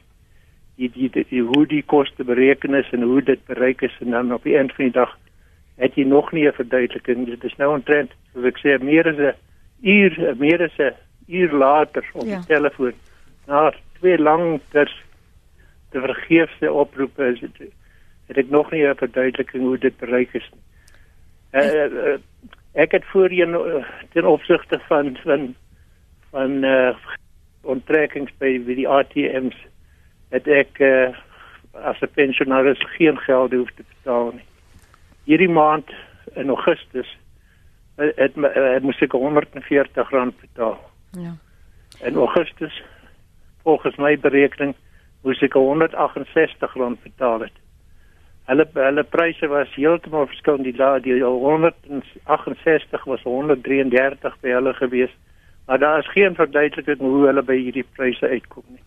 [0.76, 4.10] die, die, die, die hoe die koste bereken is en hoe dit bereik is en
[4.10, 5.18] dan op die eind van die dag
[5.76, 7.26] het jy nog nie 'n verduideliking.
[7.26, 9.34] Dit is nou omtrent, soos ek sê, meer as 'n
[9.82, 10.94] uur, meer as 'n
[11.26, 12.36] uur later op Ja.
[12.36, 12.92] die telefoon.
[13.46, 14.90] Na twee lang ter
[15.90, 17.70] te vergeefse oproepe is dit
[18.26, 20.62] het ek nog nie 'n verduideliking hoe dit bereik is nie.
[21.62, 22.18] Uh, uh,
[22.72, 25.54] ek het voorheen uh, ten opsigte van van
[26.30, 26.96] van uh,
[27.62, 29.56] onttrekkings by by die ATMs
[30.30, 31.14] het ek uh,
[31.72, 34.46] as 'n pensionaris geen geld hoef te betaal nie.
[35.24, 35.90] Hierdie maand
[36.34, 37.16] in Augustus
[37.96, 40.80] het my- uh, moes ek R140 betaal.
[41.10, 41.36] Ja.
[42.02, 42.82] In Augustus
[43.62, 44.74] volgens my berekening
[45.22, 47.52] moes ek R168 betaal het.
[48.44, 50.64] Hulle hulle pryse was heeltemal verskillend.
[50.64, 55.10] Die la- die 168 was 133 by hulle gewees.
[55.66, 58.82] Maar daar is geen verduideliking hoe hulle by hierdie pryse uitkom nie.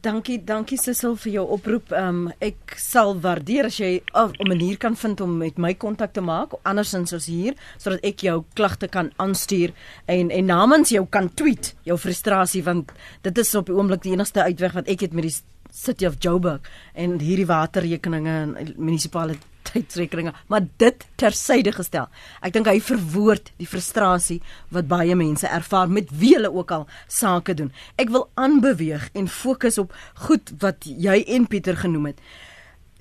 [0.00, 1.92] Dankie, dankie Sissel vir jou oproep.
[1.94, 6.20] Um ek sal waardeer as jy 'n manier kan vind om met my kontak te
[6.20, 9.70] maak, andersins as hier, sodat ek jou klagte kan aanstuur
[10.06, 14.12] en en namens jou kan tweet jou frustrasie want dit is op die oomblik die
[14.12, 15.34] enigste uitweg wat ek het met die
[15.74, 16.62] City of Joburg
[16.94, 22.06] en hierdie waterrekeninge en munisipaliteitsrekeninge, maar dit tersyde gestel.
[22.46, 24.40] Ek dink hy verwoord die frustrasie
[24.74, 27.72] wat baie mense ervaar met wie hulle ook al sake doen.
[27.98, 29.94] Ek wil aanbeweeg en fokus op
[30.28, 32.22] goed wat jy en Pieter genoem het.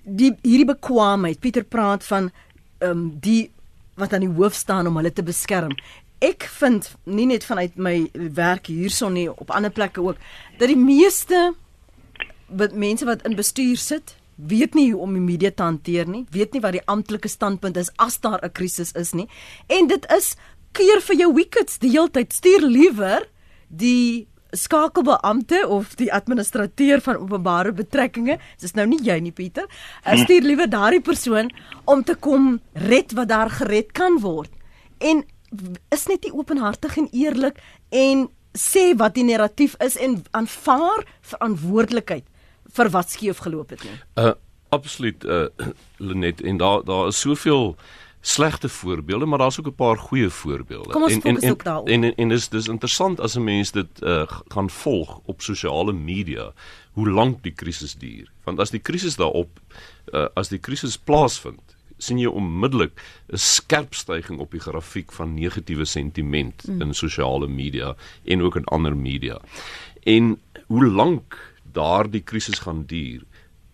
[0.03, 1.39] Die hierdie bekwaamheid.
[1.39, 2.31] Pieter praat van
[2.83, 3.51] ehm um, die
[3.95, 5.75] wat aan die hoof staan om hulle te beskerm.
[6.23, 10.17] Ek vind nie net vanuit my werk hierson nie op ander plekke ook
[10.57, 11.51] dat die meeste
[12.47, 16.25] wat mense wat in bestuur sit, weet nie hoe om die media te hanteer nie,
[16.31, 19.27] weet nie wat die amptelike standpunt is as daar 'n krisis is nie.
[19.67, 20.35] En dit is
[20.71, 22.33] keer vir jou wickets die hele tyd.
[22.33, 23.27] Stuur liewer
[23.67, 29.65] die skakelbeampte of die administrateur van openbare betrekkinge, dis nou nie jy nie Pieter,
[30.05, 31.49] uh, stuur liewer daardie persoon
[31.85, 34.51] om te kom red wat daar gered kan word.
[34.99, 35.23] En
[35.93, 38.27] is net nie openhartig en eerlik en
[38.57, 42.25] sê wat die narratief is en aanvaar verantwoordelikheid
[42.77, 43.97] vir wat skeef geloop het nie.
[44.15, 44.33] Uh
[44.73, 45.45] absoluut uh
[46.07, 47.75] Lenet en daar daar is soveel
[48.25, 50.89] slegte voorbeelde, maar daar's ook 'n paar goeie voorbeelde.
[50.89, 51.87] Kom ons en, fokus en, ook.
[51.87, 55.93] En en, en dis dis interessant as 'n mens dit uh gaan volg op sosiale
[55.93, 56.53] media
[56.91, 58.31] hoe lank die krisis duur.
[58.43, 59.59] Want as die krisis daarop
[60.13, 65.33] uh as die krisis plaasvind, sien jy onmiddellik 'n skerp stygings op die grafiek van
[65.33, 66.81] negatiewe sentiment mm.
[66.81, 69.41] in sosiale media en ook in ander media.
[70.03, 73.23] En hoe lank daardie krisis gaan duur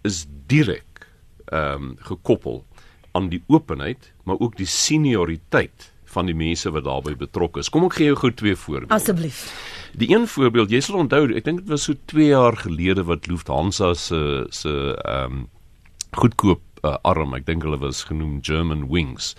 [0.07, 1.05] is direk
[1.49, 2.63] ehm um, gekoppel
[3.17, 7.69] aan die openheid, maar ook die senioriteit van die mense wat daarbey betrokke is.
[7.69, 8.93] Kom ek gee jou gou twee voorbeelde.
[8.93, 9.41] Asseblief.
[9.97, 13.29] Die een voorbeeld, jy sal onthou, ek dink dit was so 2 jaar gelede wat
[13.29, 15.47] Lufthansa se se ehm um,
[16.17, 19.35] goedkoop uh, arm, ek dink hulle was genoem German Wings.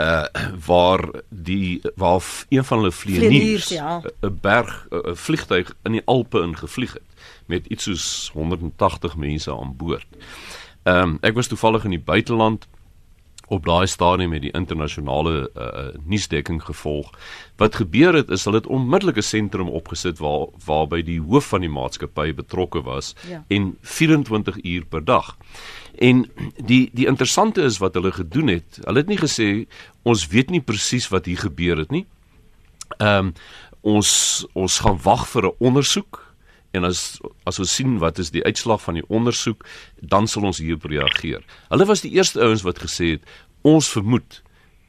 [0.00, 0.26] Uh
[0.66, 4.02] waar die waar een van hulle vlieëniers 'n ja.
[4.30, 7.08] berg 'n vliegtyg in die Alpe ingevlieg het
[7.46, 10.06] met iets soos 180 mense aan boord.
[10.82, 12.68] Ehm um, ek was toevallig in die buiteland
[13.50, 17.10] op daai stadium met die internasionale uh, nuusdekking gevolg.
[17.58, 21.60] Wat gebeur het is hulle het onmiddellik 'n sentrum opgesit waar waarby die hoof van
[21.60, 23.44] die maatskappy betrokke was ja.
[23.48, 25.36] en 24 uur per dag.
[26.00, 26.24] En
[26.56, 28.80] die die interessante is wat hulle gedoen het.
[28.86, 29.48] Hulle het nie gesê
[30.08, 32.06] ons weet nie presies wat hier gebeur het nie.
[32.98, 33.34] Ehm um,
[33.80, 34.10] ons
[34.52, 36.18] ons gaan wag vir 'n ondersoek
[36.70, 39.64] en as as ons sien wat is die uitslag van die ondersoek,
[40.00, 41.44] dan sal ons hierop reageer.
[41.68, 43.24] Hulle was die eerste ouens wat gesê het
[43.62, 44.42] ons vermoed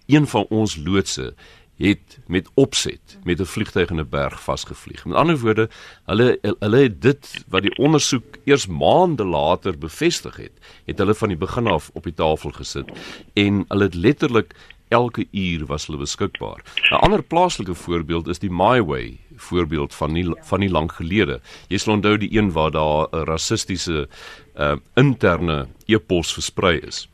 [0.08, 1.34] een van ons loodse
[1.82, 5.06] het met opset met 'n vliegtuig in 'n berg vasgevlieg.
[5.06, 5.70] Met ander woorde,
[6.06, 10.52] hulle hulle het dit wat die ondersoek eers maande later bevestig het,
[10.86, 12.92] het hulle van die begin af op die tafel gesit
[13.34, 14.56] en hulle het letterlik
[14.88, 16.62] elke uur was hulle beskikbaar.
[16.92, 21.42] 'n Ander plaaslike voorbeeld is die My Way voorbeeld van nie van nie lank gelede.
[21.68, 24.08] Jy sal onthou die een waar daar 'n rassistiese
[24.56, 27.10] uh, interne e-pos versprei is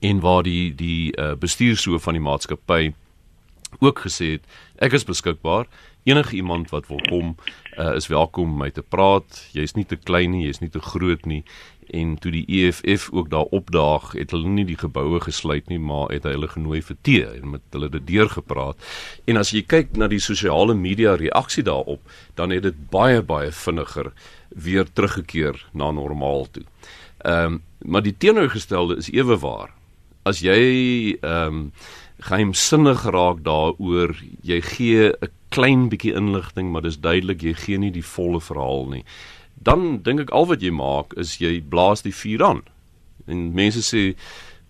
[0.00, 2.92] en waar die die uh, bestuurshoof van die maatskappy
[3.80, 4.46] ook gesê het
[4.84, 5.66] ek is beskikbaar
[6.04, 7.36] enige iemand wat wil kom
[7.78, 10.82] uh, is welkom om my te praat jy's nie te klein nie jy's nie te
[10.82, 11.42] groot nie
[11.92, 16.12] en toe die EFF ook daar opdaag het hulle nie die geboue gesluit nie maar
[16.12, 18.80] het hulle genooi vir tee en met hulle dit deurgepraat
[19.28, 22.00] en as jy kyk na die sosiale media reaksie daarop
[22.40, 24.12] dan het dit baie baie vinniger
[24.54, 26.64] weer teruggekeer na normaal toe.
[27.18, 29.74] Ehm um, maar die teenoorgestelde is ewe waar.
[30.22, 31.72] As jy ehm um,
[32.24, 34.16] geheimsinnig raak daaroor.
[34.42, 38.88] Jy gee 'n klein bietjie inligting, maar dis duidelik jy gee nie die volle verhaal
[38.88, 39.04] nie.
[39.54, 42.62] Dan dink ek al wat jy maak is jy blaas die vuur aan.
[43.26, 44.14] En mense sê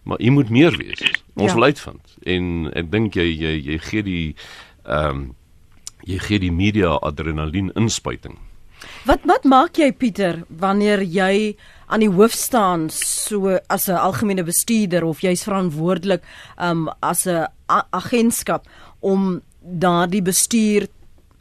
[0.05, 1.01] maar jy moet meer wees.
[1.35, 1.55] Ons ja.
[1.55, 2.17] wil uitvind.
[2.23, 4.35] En ek dink jy jy jy gee die
[4.85, 5.35] ehm um,
[6.05, 8.37] jy gee die media adrenalien inspuiting.
[9.09, 14.44] Wat wat maak jy Pieter wanneer jy aan die hoof staan so as 'n algemene
[14.44, 16.23] bestuurder of jy's verantwoordelik
[16.59, 17.47] um as 'n
[17.90, 18.66] agentskap
[19.01, 20.88] om daardie bestuur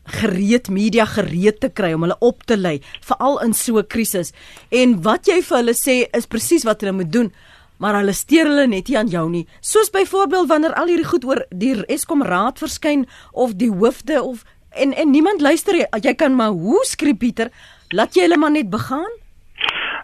[0.06, 4.34] gereed media gereed te kry om hulle op te lei veral in so 'n krisis.
[4.70, 7.32] En wat jy vir hulle sê is presies wat hulle moet doen
[7.78, 9.48] maar hulle steur hulle net nie aan jou nie.
[9.60, 14.46] Soos byvoorbeeld wanneer al hierdie goed oor die Eskom raad verskyn of die hoofde of
[14.70, 17.52] en en niemand luister jy, jy kan maar hoe skree Pieter
[17.90, 19.12] laat jy hulle maar net begaan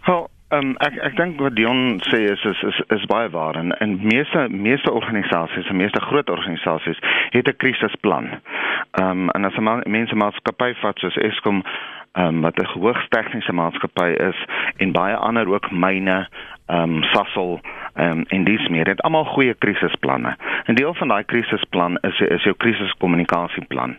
[0.06, 3.72] Wel, um, ek ek dink wat Dion sê is is is, is baie waar en
[3.80, 7.00] en meeste meeste organisasies, en meeste groot organisasies
[7.36, 8.30] het 'n krisisplan.
[8.92, 11.64] Ehm um, en as 'n ma mense maatskappy vat soos Eskom
[12.14, 14.46] ehm um, wat 'n hoogs tegniese maatskappy is
[14.78, 16.28] en baie ander ook myne
[16.68, 17.60] ehm um, Sasol
[17.94, 20.36] ehm um, en dis meer het almal goeie krisisplanne.
[20.68, 23.98] 'n Deel van daai krisisplan is is jou krisiskommunikasieplan.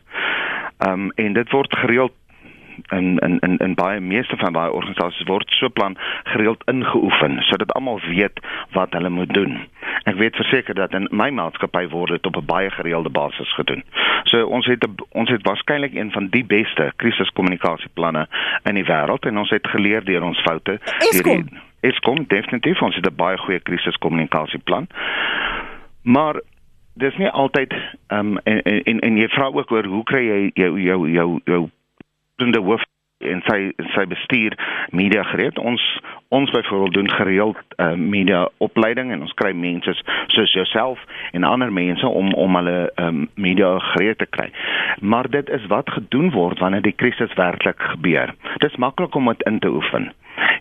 [0.79, 2.13] Ehm um, en dit word gereeld
[2.89, 7.73] in in in in baie meeste van daai organisasies word so plan gereeld ingeoefen sodat
[7.73, 8.41] almal weet
[8.73, 9.59] wat hulle moet doen.
[10.05, 13.85] Ek weet verseker dat in my maatskappy word dit op 'n baie gereelde basis gedoen.
[14.25, 18.27] So ons het ons het waarskynlik een van die beste krisiskommunikasieplanne
[18.63, 20.79] in die wêreld en ons het geleer deur ons foute.
[20.99, 21.49] Eskom
[21.81, 24.87] Eskom definitief ons het 'n baie goeie krisiskommunikasieplan.
[26.03, 26.41] Maar
[26.95, 27.73] dis nie altyd
[28.07, 31.41] ehm um, en, en en jy vra ook oor hoe kry jy jou jou jou
[31.45, 31.69] jou
[32.41, 32.83] uitvoerende hoof
[33.21, 34.55] en sy sy bestuur
[34.97, 35.59] media gereed.
[35.59, 35.83] Ons
[36.33, 39.93] ons byvoorbeeld doen gereeld uh, media opleiding en ons kry mense
[40.33, 41.03] soos jouself
[41.37, 44.49] en ander mense om om hulle um, media gereed te kry.
[45.01, 48.33] Maar dit is wat gedoen word wanneer die krisis werklik gebeur.
[48.57, 50.13] Dit is maklik om dit in te oefen.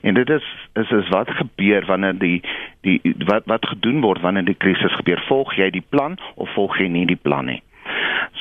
[0.02, 2.42] En dit is is is wat gebeur wanneer die
[2.82, 3.00] die
[3.32, 5.24] wat wat gedoen word wanneer die krisis gebeur.
[5.32, 7.62] Volg jy die plan of volg jy nie die plan nie?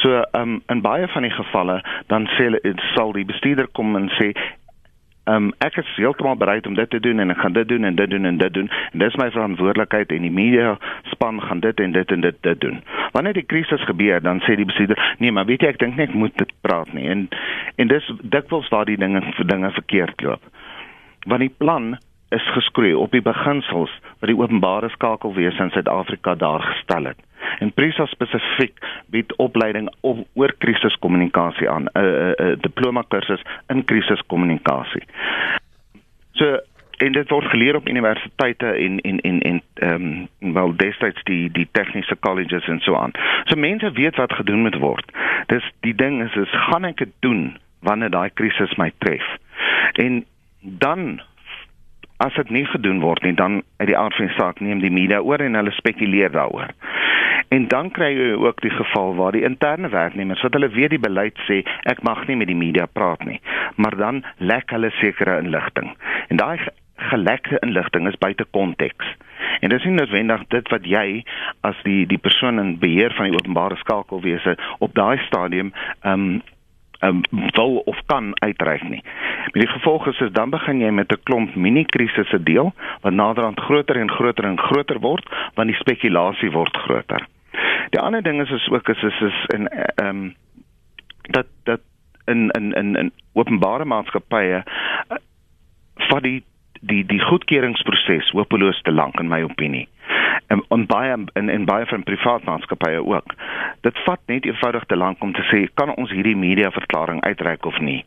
[0.03, 2.51] So um in baie van die gevalle dan sê
[2.95, 4.33] sal die bestuurder kom en sê
[5.29, 7.97] um ek is heeltemal bereid om dit te doen en ek gaan dit doen en
[7.99, 10.77] dit doen en dit doen en dis my verantwoordelikheid en die media
[11.13, 12.83] span gaan dit en dit en dit dit doen.
[13.13, 16.15] Wanneer die krisis gebeur dan sê die bestuurder nee maar weet jy ek dink net
[16.15, 17.29] moet dit praat nie en
[17.77, 20.45] en dis dikwels waar die dinge vir dinge verkeerd loop.
[21.27, 21.97] Want die plan
[22.35, 27.21] is geskroei op die beginsels wat die openbare skakelwese in Suid-Afrika daar gestel het.
[27.59, 33.03] En Prisa spesifiek bied opleiding op oor krisiskommunikasie aan, 'n uh, 'n uh, uh, diploma
[33.09, 35.05] kursus in krisiskommunikasie.
[36.33, 36.59] So
[36.99, 41.51] en dit word geleer op universiteite en en en en ehm um, wel destyds die
[41.51, 43.11] die tegniese colleges en so aan.
[43.45, 45.13] So mense weet wat gedoen moet word.
[45.47, 49.25] Dis die ding is is gaan ek dit doen wanneer daai krisis my tref.
[49.93, 50.25] En
[50.61, 51.21] dan
[52.17, 54.91] as dit nie gedoen word nie, dan uit die aard van die saak neem die
[54.91, 56.75] media oor en hulle spekuleer daaroor.
[57.49, 61.01] En dan kry jy ook die geval waar die interne werknemers wat hulle weet die
[61.01, 63.41] beleid sê ek mag nie met die media praat nie,
[63.77, 65.95] maar dan lek hulle sekere inligting.
[66.29, 66.59] En daai
[66.99, 69.15] gelekte inligting is buite konteks.
[69.61, 71.25] En dit is noodwendig dit wat jy
[71.61, 75.73] as die die persoon in beheer van die openbare skakelwese op daai stadium
[76.03, 76.41] ehm um,
[77.01, 77.23] um,
[77.55, 79.03] wil of kan uitreik nie.
[79.53, 83.13] Met die gevolg is dit dan begin jy met 'n klomp mini krisisse deel wat
[83.13, 87.27] naderhand groter en groter en groter word want die spekulasie word groter.
[87.91, 90.35] Die ander ding is is ook is is, is in ehm um,
[91.23, 91.81] dat dat
[92.25, 95.17] in in in in openbare maatskappye uh,
[96.09, 96.45] vir die
[96.81, 99.89] die die goedkeuringsproses hopeloos te lank in my opinie
[100.47, 103.35] en en baie in in baie van privaat maatskappye ook.
[103.81, 107.65] Dit vat net eenvoudig te lank om te sê kan ons hierdie media verklaring uitreik
[107.65, 108.05] of nie.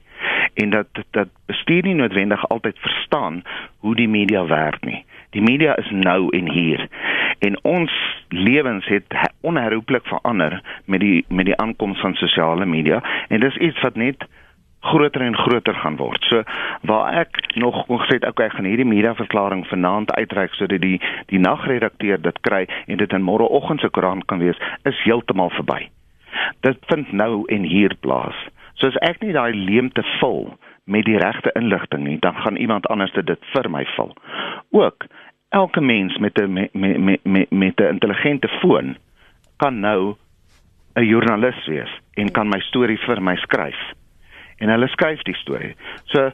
[0.53, 3.41] En dat dat bestuur nie noodwendig altyd verstaan
[3.77, 5.05] hoe die media werk nie.
[5.31, 6.87] Die media is nou en hier.
[7.39, 7.91] En ons
[8.29, 13.81] lewens het onherroepelik verander met die met die aankoms van sosiale media en dis iets
[13.81, 14.27] wat net
[14.81, 16.25] groter en groter gaan word.
[16.29, 16.43] So
[16.81, 20.81] waar ek nog kon gesê het okay, ek gaan hierdie media verklaring vanaand uitreik sodat
[20.81, 20.97] die
[21.31, 24.59] die nagredakteur dit kry en dit in môreoggend se koerant kan wees,
[24.89, 25.85] is heeltemal verby.
[26.65, 28.37] Dit vind nou en hier plaas.
[28.81, 30.49] So as ek nie daai leemte vul
[30.83, 34.15] met die regte inligting nie, dan gaan iemand anders dit vir my vul.
[34.71, 35.05] Ook
[35.49, 38.97] elke mens met 'n met met met met 'n intelligente foon
[39.57, 40.15] kan nou
[40.95, 43.79] 'n joernalis wees en kan my storie vir my skryf
[44.57, 45.75] en hulle skryf die storie.
[46.05, 46.31] So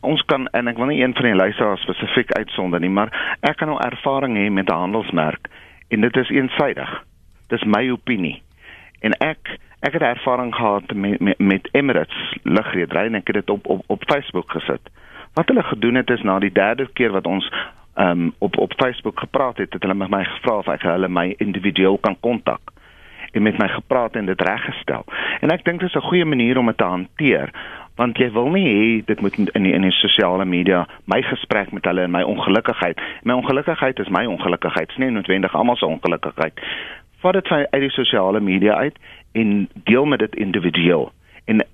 [0.00, 3.56] ons kan en ek wil nie een van die luisteraars spesifiek uitsonder nie, maar ek
[3.56, 5.48] kan nou ervaring hê met 'n handelsmerk
[5.88, 7.04] en dit is eensaidig.
[7.48, 8.42] Dis my opinie.
[9.00, 13.50] En ek ek het ervaring gehad met met, met Emirates lugredery en ek het dit
[13.50, 14.90] op op op Facebook gesit.
[15.34, 17.52] Wat hulle gedoen het is na die derde keer wat ons
[17.98, 21.34] um, op op Facebook gepraat het, het hulle met my gevra of ek hulle my
[21.38, 22.72] individueel kan kontak
[23.32, 25.04] en met my gepraat en dit reggestel.
[25.40, 27.50] En ek dink dit is 'n goeie manier om dit te hanteer
[27.96, 31.72] want jy wil nie hê dit moet in die, in die sosiale media my gesprek
[31.72, 33.00] met hulle en my ongelukkigheid.
[33.22, 36.60] My ongelukkigheid is my ongelukkigheid, nie noodwendig almal se ongelukkigheid.
[37.22, 38.98] Vat dit uit die sosiale media uit
[39.38, 41.12] en deel met dit individueel.
[41.44, 41.64] En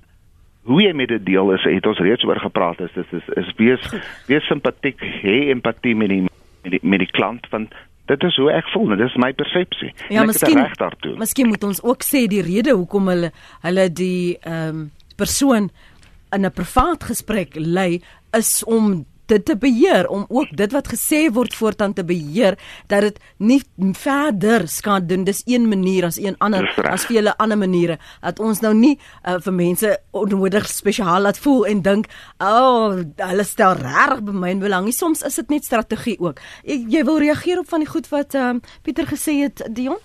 [0.68, 3.52] hoe jy met dit deel is, het ons reeds oor gepraat is, dis is is
[3.56, 3.84] wees
[4.28, 7.74] wees simpatiek, hê empatie met die met die, met die klant want
[8.08, 9.90] Dit is hoe ek voel, dit is my persepsie.
[10.08, 10.62] Ja, miskien
[11.20, 13.32] Miskien moet ons ook sê die rede hoekom hulle
[13.66, 14.86] hulle die ehm um,
[15.18, 15.68] persoon
[16.32, 18.00] in 'n privaat gesprek lei
[18.32, 23.00] is om dit te beheer om ook dit wat gesê word voortaan te beheer dat
[23.06, 23.60] dit nie
[23.92, 25.24] verder skaad doen.
[25.24, 27.98] Dis een manier as een ander as vir julle ander maniere.
[28.20, 32.98] Dat ons nou nie uh, vir mense onnodig spesiaal laat voel en dink o oh,
[33.16, 36.40] hulle stel reg by my belang soms is dit net strategie ook.
[36.64, 39.98] Jy, jy wil reageer op van die goed wat um, Pieter gesê het Dion?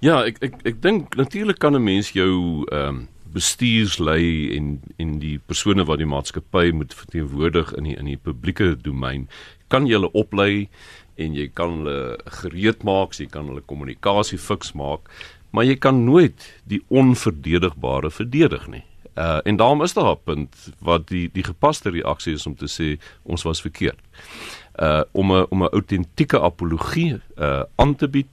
[0.00, 5.18] Ja ek ek ek dink natuurlik kan 'n mens jou ehm um, bestuurslei en en
[5.22, 9.28] die persone wat die maatskappy moet verteenwoordig in die in die publieke domein
[9.70, 10.68] kan jy hulle oplei
[11.20, 15.10] en jy kan hulle gereed maak, jy kan hulle kommunikasie fiks maak,
[15.54, 18.84] maar jy kan nooit die onverdedigbare verdedig nie.
[19.18, 22.68] Uh en daarom is daar 'n punt wat die die gepaste reaksie is om te
[22.68, 24.00] sê ons was verkeerd.
[24.78, 28.28] Uh om 'n om 'n autentieke apologie uh aan te bied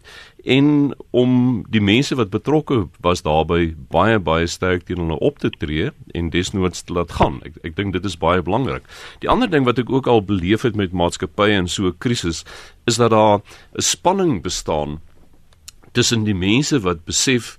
[0.45, 5.49] en om die mense wat betrokke was daarbey baie baie sterk teen hulle op te
[5.49, 7.41] tree en desnoods te laat gaan.
[7.43, 8.85] Ek ek dink dit is baie belangrik.
[9.19, 12.45] Die ander ding wat ek ook al beleef het met maatskappye in so 'n krisis
[12.85, 13.41] is dat daar
[13.75, 15.01] 'n spanning bestaan
[15.91, 17.57] tussen die mense wat besef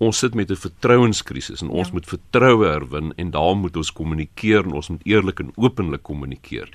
[0.00, 1.92] ons sit met 'n vertrouenskrisis en ons ja.
[1.92, 6.68] moet vertroue herwin en daarom moet ons kommunikeer en ons moet eerlik en openlik kommunikeer.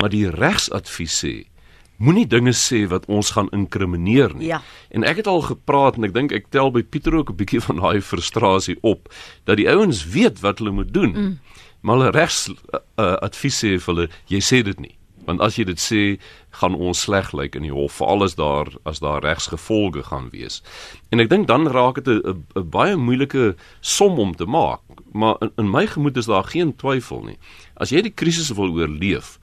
[0.00, 1.34] Maar die regsadvies sê
[1.96, 4.50] moenie dinge sê wat ons gaan inkrimineer nie.
[4.52, 4.60] Ja.
[4.92, 7.60] En ek het al gepraat en ek dink ek tel by Pieter ook 'n bietjie
[7.60, 9.08] van daai frustrasie op
[9.44, 11.12] dat die ouens weet wat hulle moet doen.
[11.16, 11.38] Mm.
[11.80, 14.96] Maar hulle regs uh, uh, advies sê vir hulle jy sê dit nie.
[15.26, 16.18] Want as jy dit sê,
[16.60, 20.30] gaan ons sleg lyk like in die hof, veral as daar as daar regsgevolge gaan
[20.30, 20.62] wees.
[21.10, 24.80] En ek dink dan raak dit 'n baie moeilike som om te maak,
[25.12, 27.38] maar in, in my gemoed is daar geen twyfel nie.
[27.76, 29.38] As jy die krisis wil oorleef,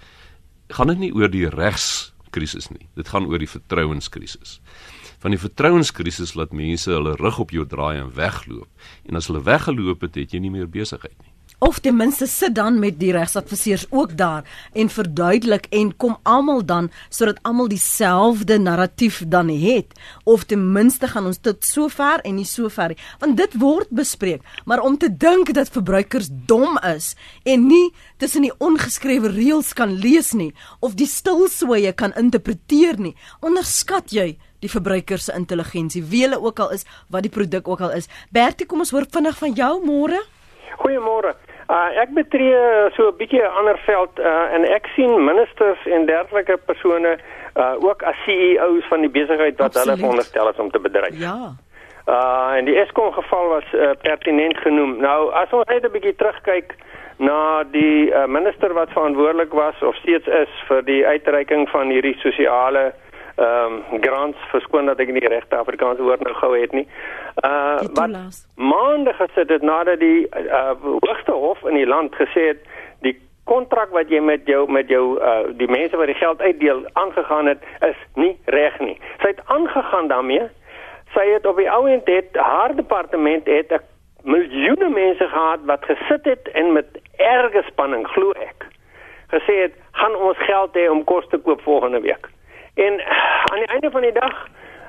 [0.78, 2.88] gaan dit nie oor die regs krisis nie.
[2.98, 4.60] Dit gaan oor die vertrouenskrisis.
[5.24, 8.68] Van die vertrouenskrisis laat mense hulle rug op jou draai en wegloop.
[9.08, 11.33] En as hulle weggeloop het, het jy nie meer besigheid nie.
[11.60, 14.44] Of ten minste sit dan met die regsadviseurs ook daar
[14.74, 19.94] en verduidelik en kom almal dan sodat almal dieselfde narratief dan het.
[20.24, 23.00] Of ten minste gaan ons tot sover en nie sover nie.
[23.20, 28.42] Want dit word bespreek maar om te dink dat verbruikers dom is en nie tussen
[28.42, 34.34] die ongeskrewe reëls kan lees nie of die stilswye kan interpreteer nie onderskat jy
[34.64, 38.08] die verbruiker se intelligensie wie hulle ook al is wat die produk ook al is.
[38.32, 40.22] Bertie kom ons hoor vinnig van jou môre
[40.78, 41.36] Goeiemôre.
[41.70, 46.06] Uh, ek betree so 'n bietjie 'n ander veld uh, en ek sien ministers en
[46.06, 47.18] dergelike persone
[47.56, 49.88] uh, ook as CEO's van die besigheid wat Absoluut.
[49.88, 51.20] hulle veronderstel is om te bedryf.
[51.20, 51.56] Ja.
[52.08, 55.00] Uh en die Eskom geval was uh, pertinent genoem.
[55.00, 56.76] Nou as ons net 'n bietjie terugkyk
[57.18, 62.18] na die uh, minister wat verantwoordelik was of steeds is vir die uitreiking van hierdie
[62.20, 62.94] sosiale
[63.36, 66.88] ehm um, grants verskoon dat ek nie regte Afrikaanse woord nou gou het nie.
[67.42, 72.62] Uh wat maande gesit het nadat die uh, hoogste hof in die land gesê het
[73.02, 73.16] die
[73.50, 77.50] kontrak wat jy met jou met jou uh die mense wat die geld uitdeel aangegaan
[77.50, 79.00] het is nie reg nie.
[79.22, 80.46] Sy het aangegaan daarmee.
[81.14, 83.74] Sy het op die ou end het haar departement het
[84.24, 88.70] miljoene mense gehad wat gesit het en met erge spanning glo ek
[89.34, 92.30] gesê het gaan ons geld hê om kos te koop volgende week.
[92.74, 93.02] En
[93.52, 94.48] aan die einde van die dag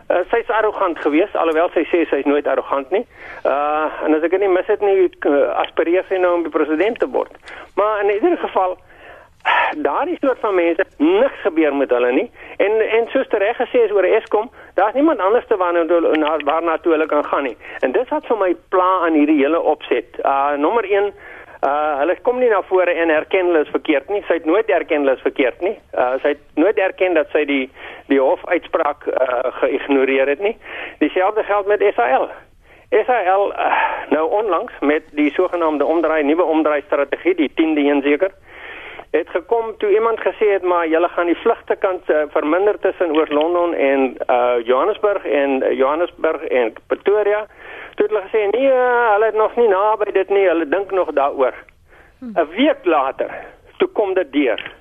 [0.08, 3.04] uh, sy's arrogant geweest alhoewel sy sê sy's nooit arrogant nie.
[3.44, 6.98] Uh en as ek nie mis het nie uh, aspireer sy nou om die president
[6.98, 7.32] te word.
[7.76, 8.78] Maar in ieder geval
[9.86, 12.30] daardie soort van mense niks gebeur met hulle nie.
[12.56, 15.84] En en soos reg gesê is oor Eskom, daar's niemand anders te waarna
[16.16, 17.56] na waarna toe hulle kan gaan nie.
[17.80, 20.20] En dit wat vir my pla aan hierdie hele opset.
[20.24, 21.12] Uh nommer 1
[21.64, 24.20] Uh hulle kom nie na vore en erken hulle is verkeerd nie.
[24.28, 25.76] Sy het nooit erken hulle is verkeerd nie.
[25.96, 27.62] Uh sy het nooit erken dat sy die
[28.12, 30.56] die hof uitspraak uh geïgnoreer het nie.
[31.00, 32.28] Dieselfde geld met SAL.
[33.06, 33.70] SAL uh,
[34.10, 38.34] nou onlangs met die sogenaamde omdraai nuwe omdraai strategie, die 10de een seker.
[39.14, 43.14] Het gekom toe iemand gesê het maar julle gaan die vlugte kan uh, verminder tussen
[43.16, 47.46] oor Londen en uh Johannesburg en uh, Johannesburg en Pretoria.
[47.94, 48.72] Toe hulle gesê nee,
[49.12, 51.54] hulle het nog nie naby dit nie, hulle dink nog daaroor.
[52.20, 52.50] 'n hm.
[52.56, 53.30] Week later,
[53.76, 54.72] toe kom dit deur.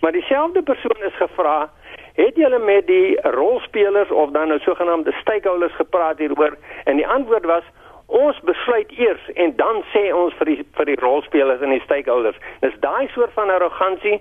[0.00, 1.70] Maar dieselfde persoon is gevra,
[2.14, 6.56] het julle met die rolspelers of dan nou sogenaamde stakeholders gepraat hieroor?
[6.84, 7.64] En die antwoord was
[8.10, 12.38] Ons besluit eers en dan sê ons vir die vir die rolspelers en die stakeholders.
[12.64, 14.18] Dis daai soort van arrogansie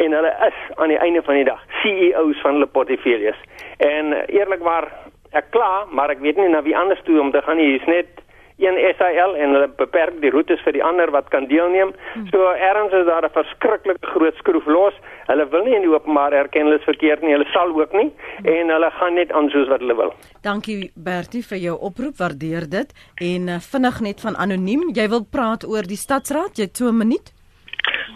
[0.00, 3.36] en hulle is aan die einde van die dag CEO's van hulle portefeuilles.
[3.84, 4.88] En eerlikwaar,
[5.36, 7.74] ek kla, maar ek weet nie na wie anders toe om te gaan nie.
[7.74, 8.24] Hier's net
[8.56, 11.92] een SAL en hulle beperk die roetes vir die ander wat kan deelneem.
[12.14, 12.26] Hmm.
[12.32, 14.94] So erns is daar 'n verskriklike groot skroef los.
[15.26, 17.32] Hulle wil nie in die openbaar erken hulle is verkeerd nie.
[17.32, 18.46] Hulle sal ook nie hmm.
[18.46, 20.14] en hulle gaan net aan soos wat hulle wil.
[20.42, 22.16] Dankie Bertie vir jou oproep.
[22.16, 22.92] Waardeer dit.
[23.14, 26.56] En uh, vinnig net van anoniem, jy wil praat oor die stadsraad.
[26.56, 27.32] Jy 2 minuut.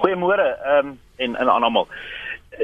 [0.01, 0.57] Goeiemôre.
[0.65, 1.89] Ehm um, en en aan almal.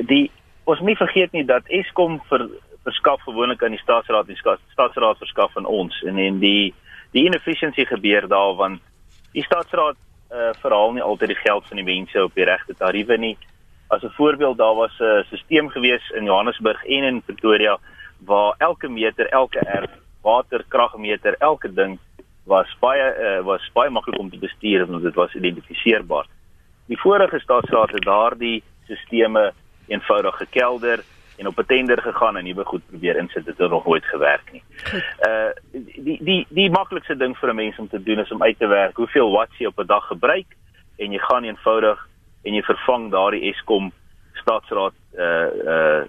[0.07, 0.31] Die
[0.65, 2.49] ons moet nie vergeet nie dat Eskom vir
[2.87, 4.39] verskaf gewoonlik aan die staatsraad die
[4.73, 6.75] staatsraad verskaf aan ons en en die
[7.13, 8.81] die inefficiency gebeur daar want
[9.33, 9.97] die staatsraad
[10.33, 13.37] uh, verhaal nie altyd die geld van die mense op die regte tariewe nie.
[13.89, 17.79] As 'n voorbeeld daar was 'n stelsel gewees in Johannesburg en in Pretoria
[18.19, 19.91] waar elke meter elke erf
[20.23, 21.99] water kragmeter elke ding
[22.45, 26.27] was baie uh, was baie maklik om te bestuur want dit was identifiseerbaar.
[26.87, 29.53] Die vorige staatsraad het daardie stelsels
[29.87, 31.05] eenvoudig gekelder
[31.37, 34.53] en op 'n tender gegaan en nuwe goed probeer insit dit het nog nooit gewerk
[34.53, 34.63] nie.
[35.29, 35.51] Uh
[36.05, 38.67] die die die maklikste ding vir 'n mens om te doen is om uit te
[38.67, 40.47] werk hoeveel watts jy op 'n dag gebruik
[40.97, 42.09] en jy gaan eenvoudig
[42.43, 43.93] en jy vervang daardie Eskom
[44.33, 46.05] staatsraad uh uh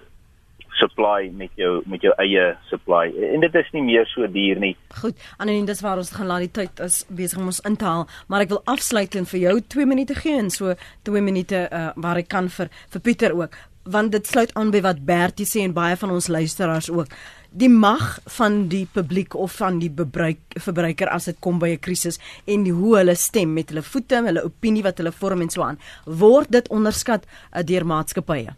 [0.78, 4.74] supply met jou met jou eie supply en dit is nie meer so duur nie.
[5.02, 7.88] Goed, Anoniem, dis waar ons gaan laat die tyd is besig om ons in te
[7.88, 10.76] haal, maar ek wil afsluit en vir jou 2 minute gee en so
[11.10, 13.58] 2 minute uh, waar ek kan vir vir Pieter ook
[13.92, 17.12] want dit sluit aan by wat Bertie sê en baie van ons luisteraars ook.
[17.52, 21.80] Die mag van die publiek of van die verbruik, verbruiker as dit kom by 'n
[21.80, 25.50] krisis en die, hoe hulle stem met hulle voete, hulle opinie wat hulle vorm en
[25.50, 28.54] so aan, word dit onderskat uh, deur maatskappye.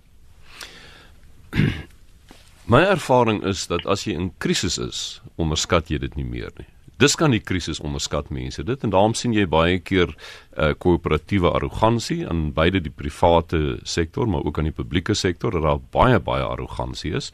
[2.66, 6.68] My ervaring is dat as jy in krisis is, onderskat jy dit nie meer nie.
[7.00, 10.16] Dis kan die krisis onderskat mense dit en daarom sien jy baie keer 'n
[10.60, 15.64] uh, koöperatiewe arrogansie aan beide die private sektor maar ook aan die publieke sektor dat
[15.64, 17.32] daar baie baie arrogansie is.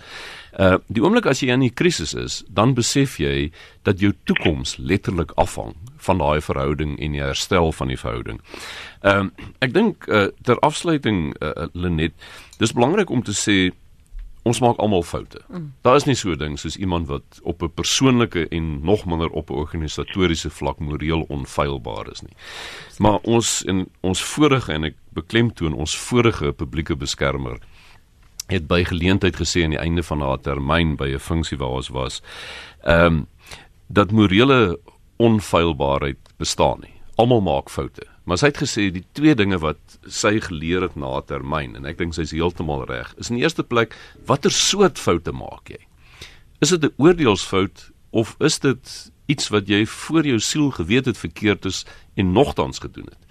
[0.60, 3.52] Uh die oomblik as jy in 'n krisis is, dan besef jy
[3.84, 8.42] dat jou toekoms letterlik afhang van daai verhouding en die herstel van die verhouding.
[9.02, 12.14] Ehm um, ek dink uh, ter afsluiting uh, Lenet,
[12.60, 13.72] dis belangrik om te sê
[14.46, 15.42] ons maak almal foute.
[15.50, 15.72] Mm.
[15.82, 19.30] Daar is nie so 'n ding soos iemand wat op 'n persoonlike en nog minder
[19.30, 22.36] op 'n organisatoriese vlak moreel onfeilbaar is nie.
[22.98, 27.58] Maar ons in ons vorige en ek beklemtoon ons vorige publieke beskermer
[28.48, 31.90] het by geleentheid gesê aan die einde van haar termyn by 'n funksie waar ons
[31.90, 32.22] was,
[32.84, 33.28] ehm um,
[33.88, 34.80] dat morele
[35.18, 36.94] onfeilbaarheid bestaan nie.
[37.16, 38.15] Almal maak foute.
[38.26, 42.00] Maar sy het gesê die twee dinge wat sy geleer het na termyn en ek
[42.02, 43.14] dink sy's heeltemal reg.
[43.22, 43.94] Is in eerste plek
[44.26, 45.82] watter soort foute maak jy?
[46.62, 51.18] Is dit 'n oordeelsfout of is dit iets wat jy voor jou siel geweet het
[51.18, 53.22] verkeerd is en nogtans gedoen het?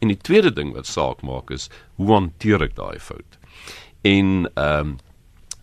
[0.00, 3.38] En die tweede ding wat saak maak is hoe hanteer ek daai fout?
[4.02, 4.98] En ehm um,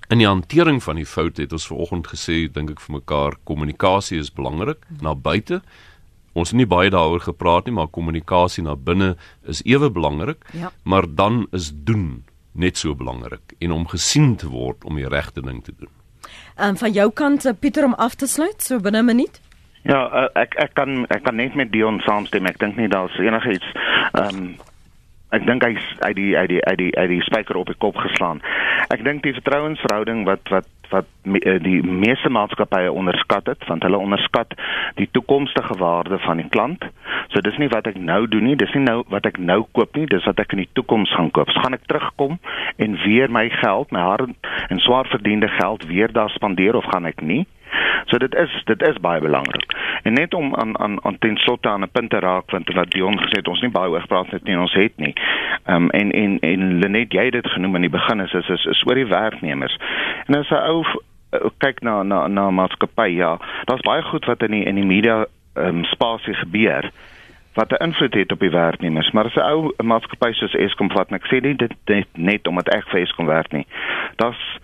[0.10, 4.18] in die hantering van die fout het ons vanoggend gesê dink ek vir mekaar kommunikasie
[4.18, 5.62] is belangrik na buite
[6.34, 10.46] Ons het nie baie daaroor gepraat nie, maar kommunikasie na binne is ewe belangrik.
[10.54, 10.72] Ja.
[10.84, 15.42] Maar dan is doen net so belangrik en om gesien te word om die regte
[15.42, 15.92] ding te doen.
[16.56, 19.42] En van jou kant eh, Pieter om af te sluit so binne 'n minuut.
[19.82, 22.46] Ja, uh, ek ek kan ek kan net met Dion saamstem.
[22.46, 23.66] Ek dink nie daar's enigiets
[24.12, 24.56] ehm um,
[25.36, 27.98] ek dink hy's uit die uit die uit die uit die spyker op die kop
[28.02, 28.42] geslaan.
[28.90, 33.98] Ek dink die vertrouensverhouding wat wat wat eh, die meeste maatskappye onderskat het, want hulle
[34.02, 34.56] onderskat
[34.98, 36.86] die toekomstige waarde van die klant.
[37.30, 39.96] So dis nie wat ek nou doen nie, dis nie nou wat ek nou koop
[39.98, 41.52] nie, dis wat ek in die toekoms gaan koop.
[41.54, 42.40] So gaan ek terugkom
[42.82, 44.34] en weer my geld, my hard
[44.70, 47.46] en swaar verdiende geld weer daar spandeer of gaan ek nie?
[48.06, 49.74] So dit is dit is baie belangrik.
[50.04, 52.92] En net om aan aan aan ten slotte aan 'n punt te raak want wat
[52.92, 55.14] Dion gesê het, ons nie baie oor gepraat het nie, ons het nie.
[55.66, 58.50] Ehm um, en en en Lenet jy het dit genoem aan die begin is is
[58.50, 59.78] is, is oor die werknemers.
[60.26, 60.86] En as 'n ou
[61.34, 64.86] uh, kyk na na na maatskappy, ja, daar's baie goed wat in die in die
[64.86, 66.92] media ehm um, spasie gebeur
[67.54, 71.12] wat 'n invloed het op die werknemers, maar as 'n ou maatskappy soos Eskom vat,
[71.12, 73.68] ek sê nie dit net, net omdat ek vir Eskom werk nie.
[74.16, 74.60] Daar's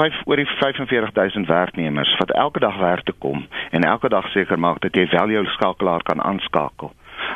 [0.00, 4.58] 5 oor die 45000 werknemers wat elke dag werk te kom en elke dag seker
[4.58, 6.92] maak dat jy wel jou skakelaar kan aanskakel.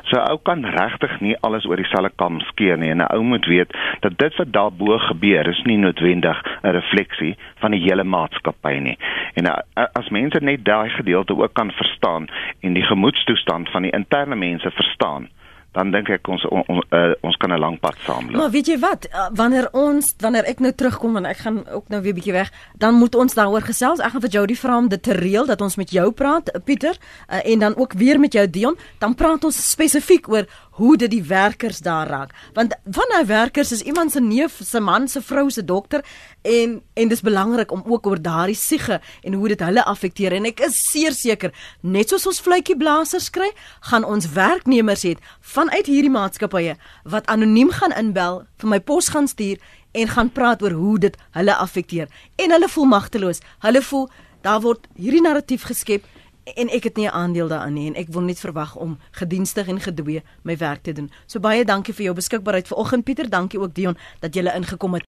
[0.09, 3.47] So ou kan regtig nie alles oor dieselfde kam skeer nie en 'n ou moet
[3.47, 8.75] weet dat dit wat daarbo gebeur is nie noodwendig 'n refleksie van die hele maatskappy
[8.79, 8.99] nie.
[9.35, 12.29] En eh, as mense net daai gedeelte ook kan verstaan
[12.61, 15.29] en die gemoedstoestand van die interne mense verstaan,
[15.75, 18.39] dan dink ek ons on, on, uh, ons kan 'n lang pad saamloop.
[18.39, 21.89] Maar weet jy wat, uh, wanneer ons wanneer ek nou terugkom en ek gaan ook
[21.89, 24.01] nou weer bietjie weg, dan moet ons daaroor gesels.
[24.01, 26.97] Ek gaan vir Jody vra om dit te reël dat ons met jou praat, Pieter,
[27.29, 31.11] uh, en dan ook weer met jou Dion, dan praat ons spesifiek oor hoe dit
[31.11, 32.33] die werkers daar raak.
[32.53, 36.05] Want van daai werkers is iemand se neef, se man, se vrou se dokter
[36.43, 40.45] en en dis belangrik om ook oor daardie siege en hoe dit hulle affekteer en
[40.51, 43.51] ek is seer seker net soos ons fluitjie blaasers kry,
[43.91, 45.14] gaan ons werknemers hê
[45.55, 49.62] vanuit hierdie maatskappye wat anoniem gaan inbel, vir my pos gaan stuur
[49.95, 53.43] en gaan praat oor hoe dit hulle affekteer en hulle voel magteloos.
[53.62, 54.09] Hulle voel
[54.43, 56.05] daar word hierdie narratief geskep
[56.45, 59.69] en ek het nie 'n aandeel daarin nie en ek wil net verwag om gedienstig
[59.69, 61.11] en gedwee my werk te doen.
[61.27, 65.03] So baie dankie vir jou beskikbaarheid vanoggend Pieter, dankie ook Dion dat jy ingekom het.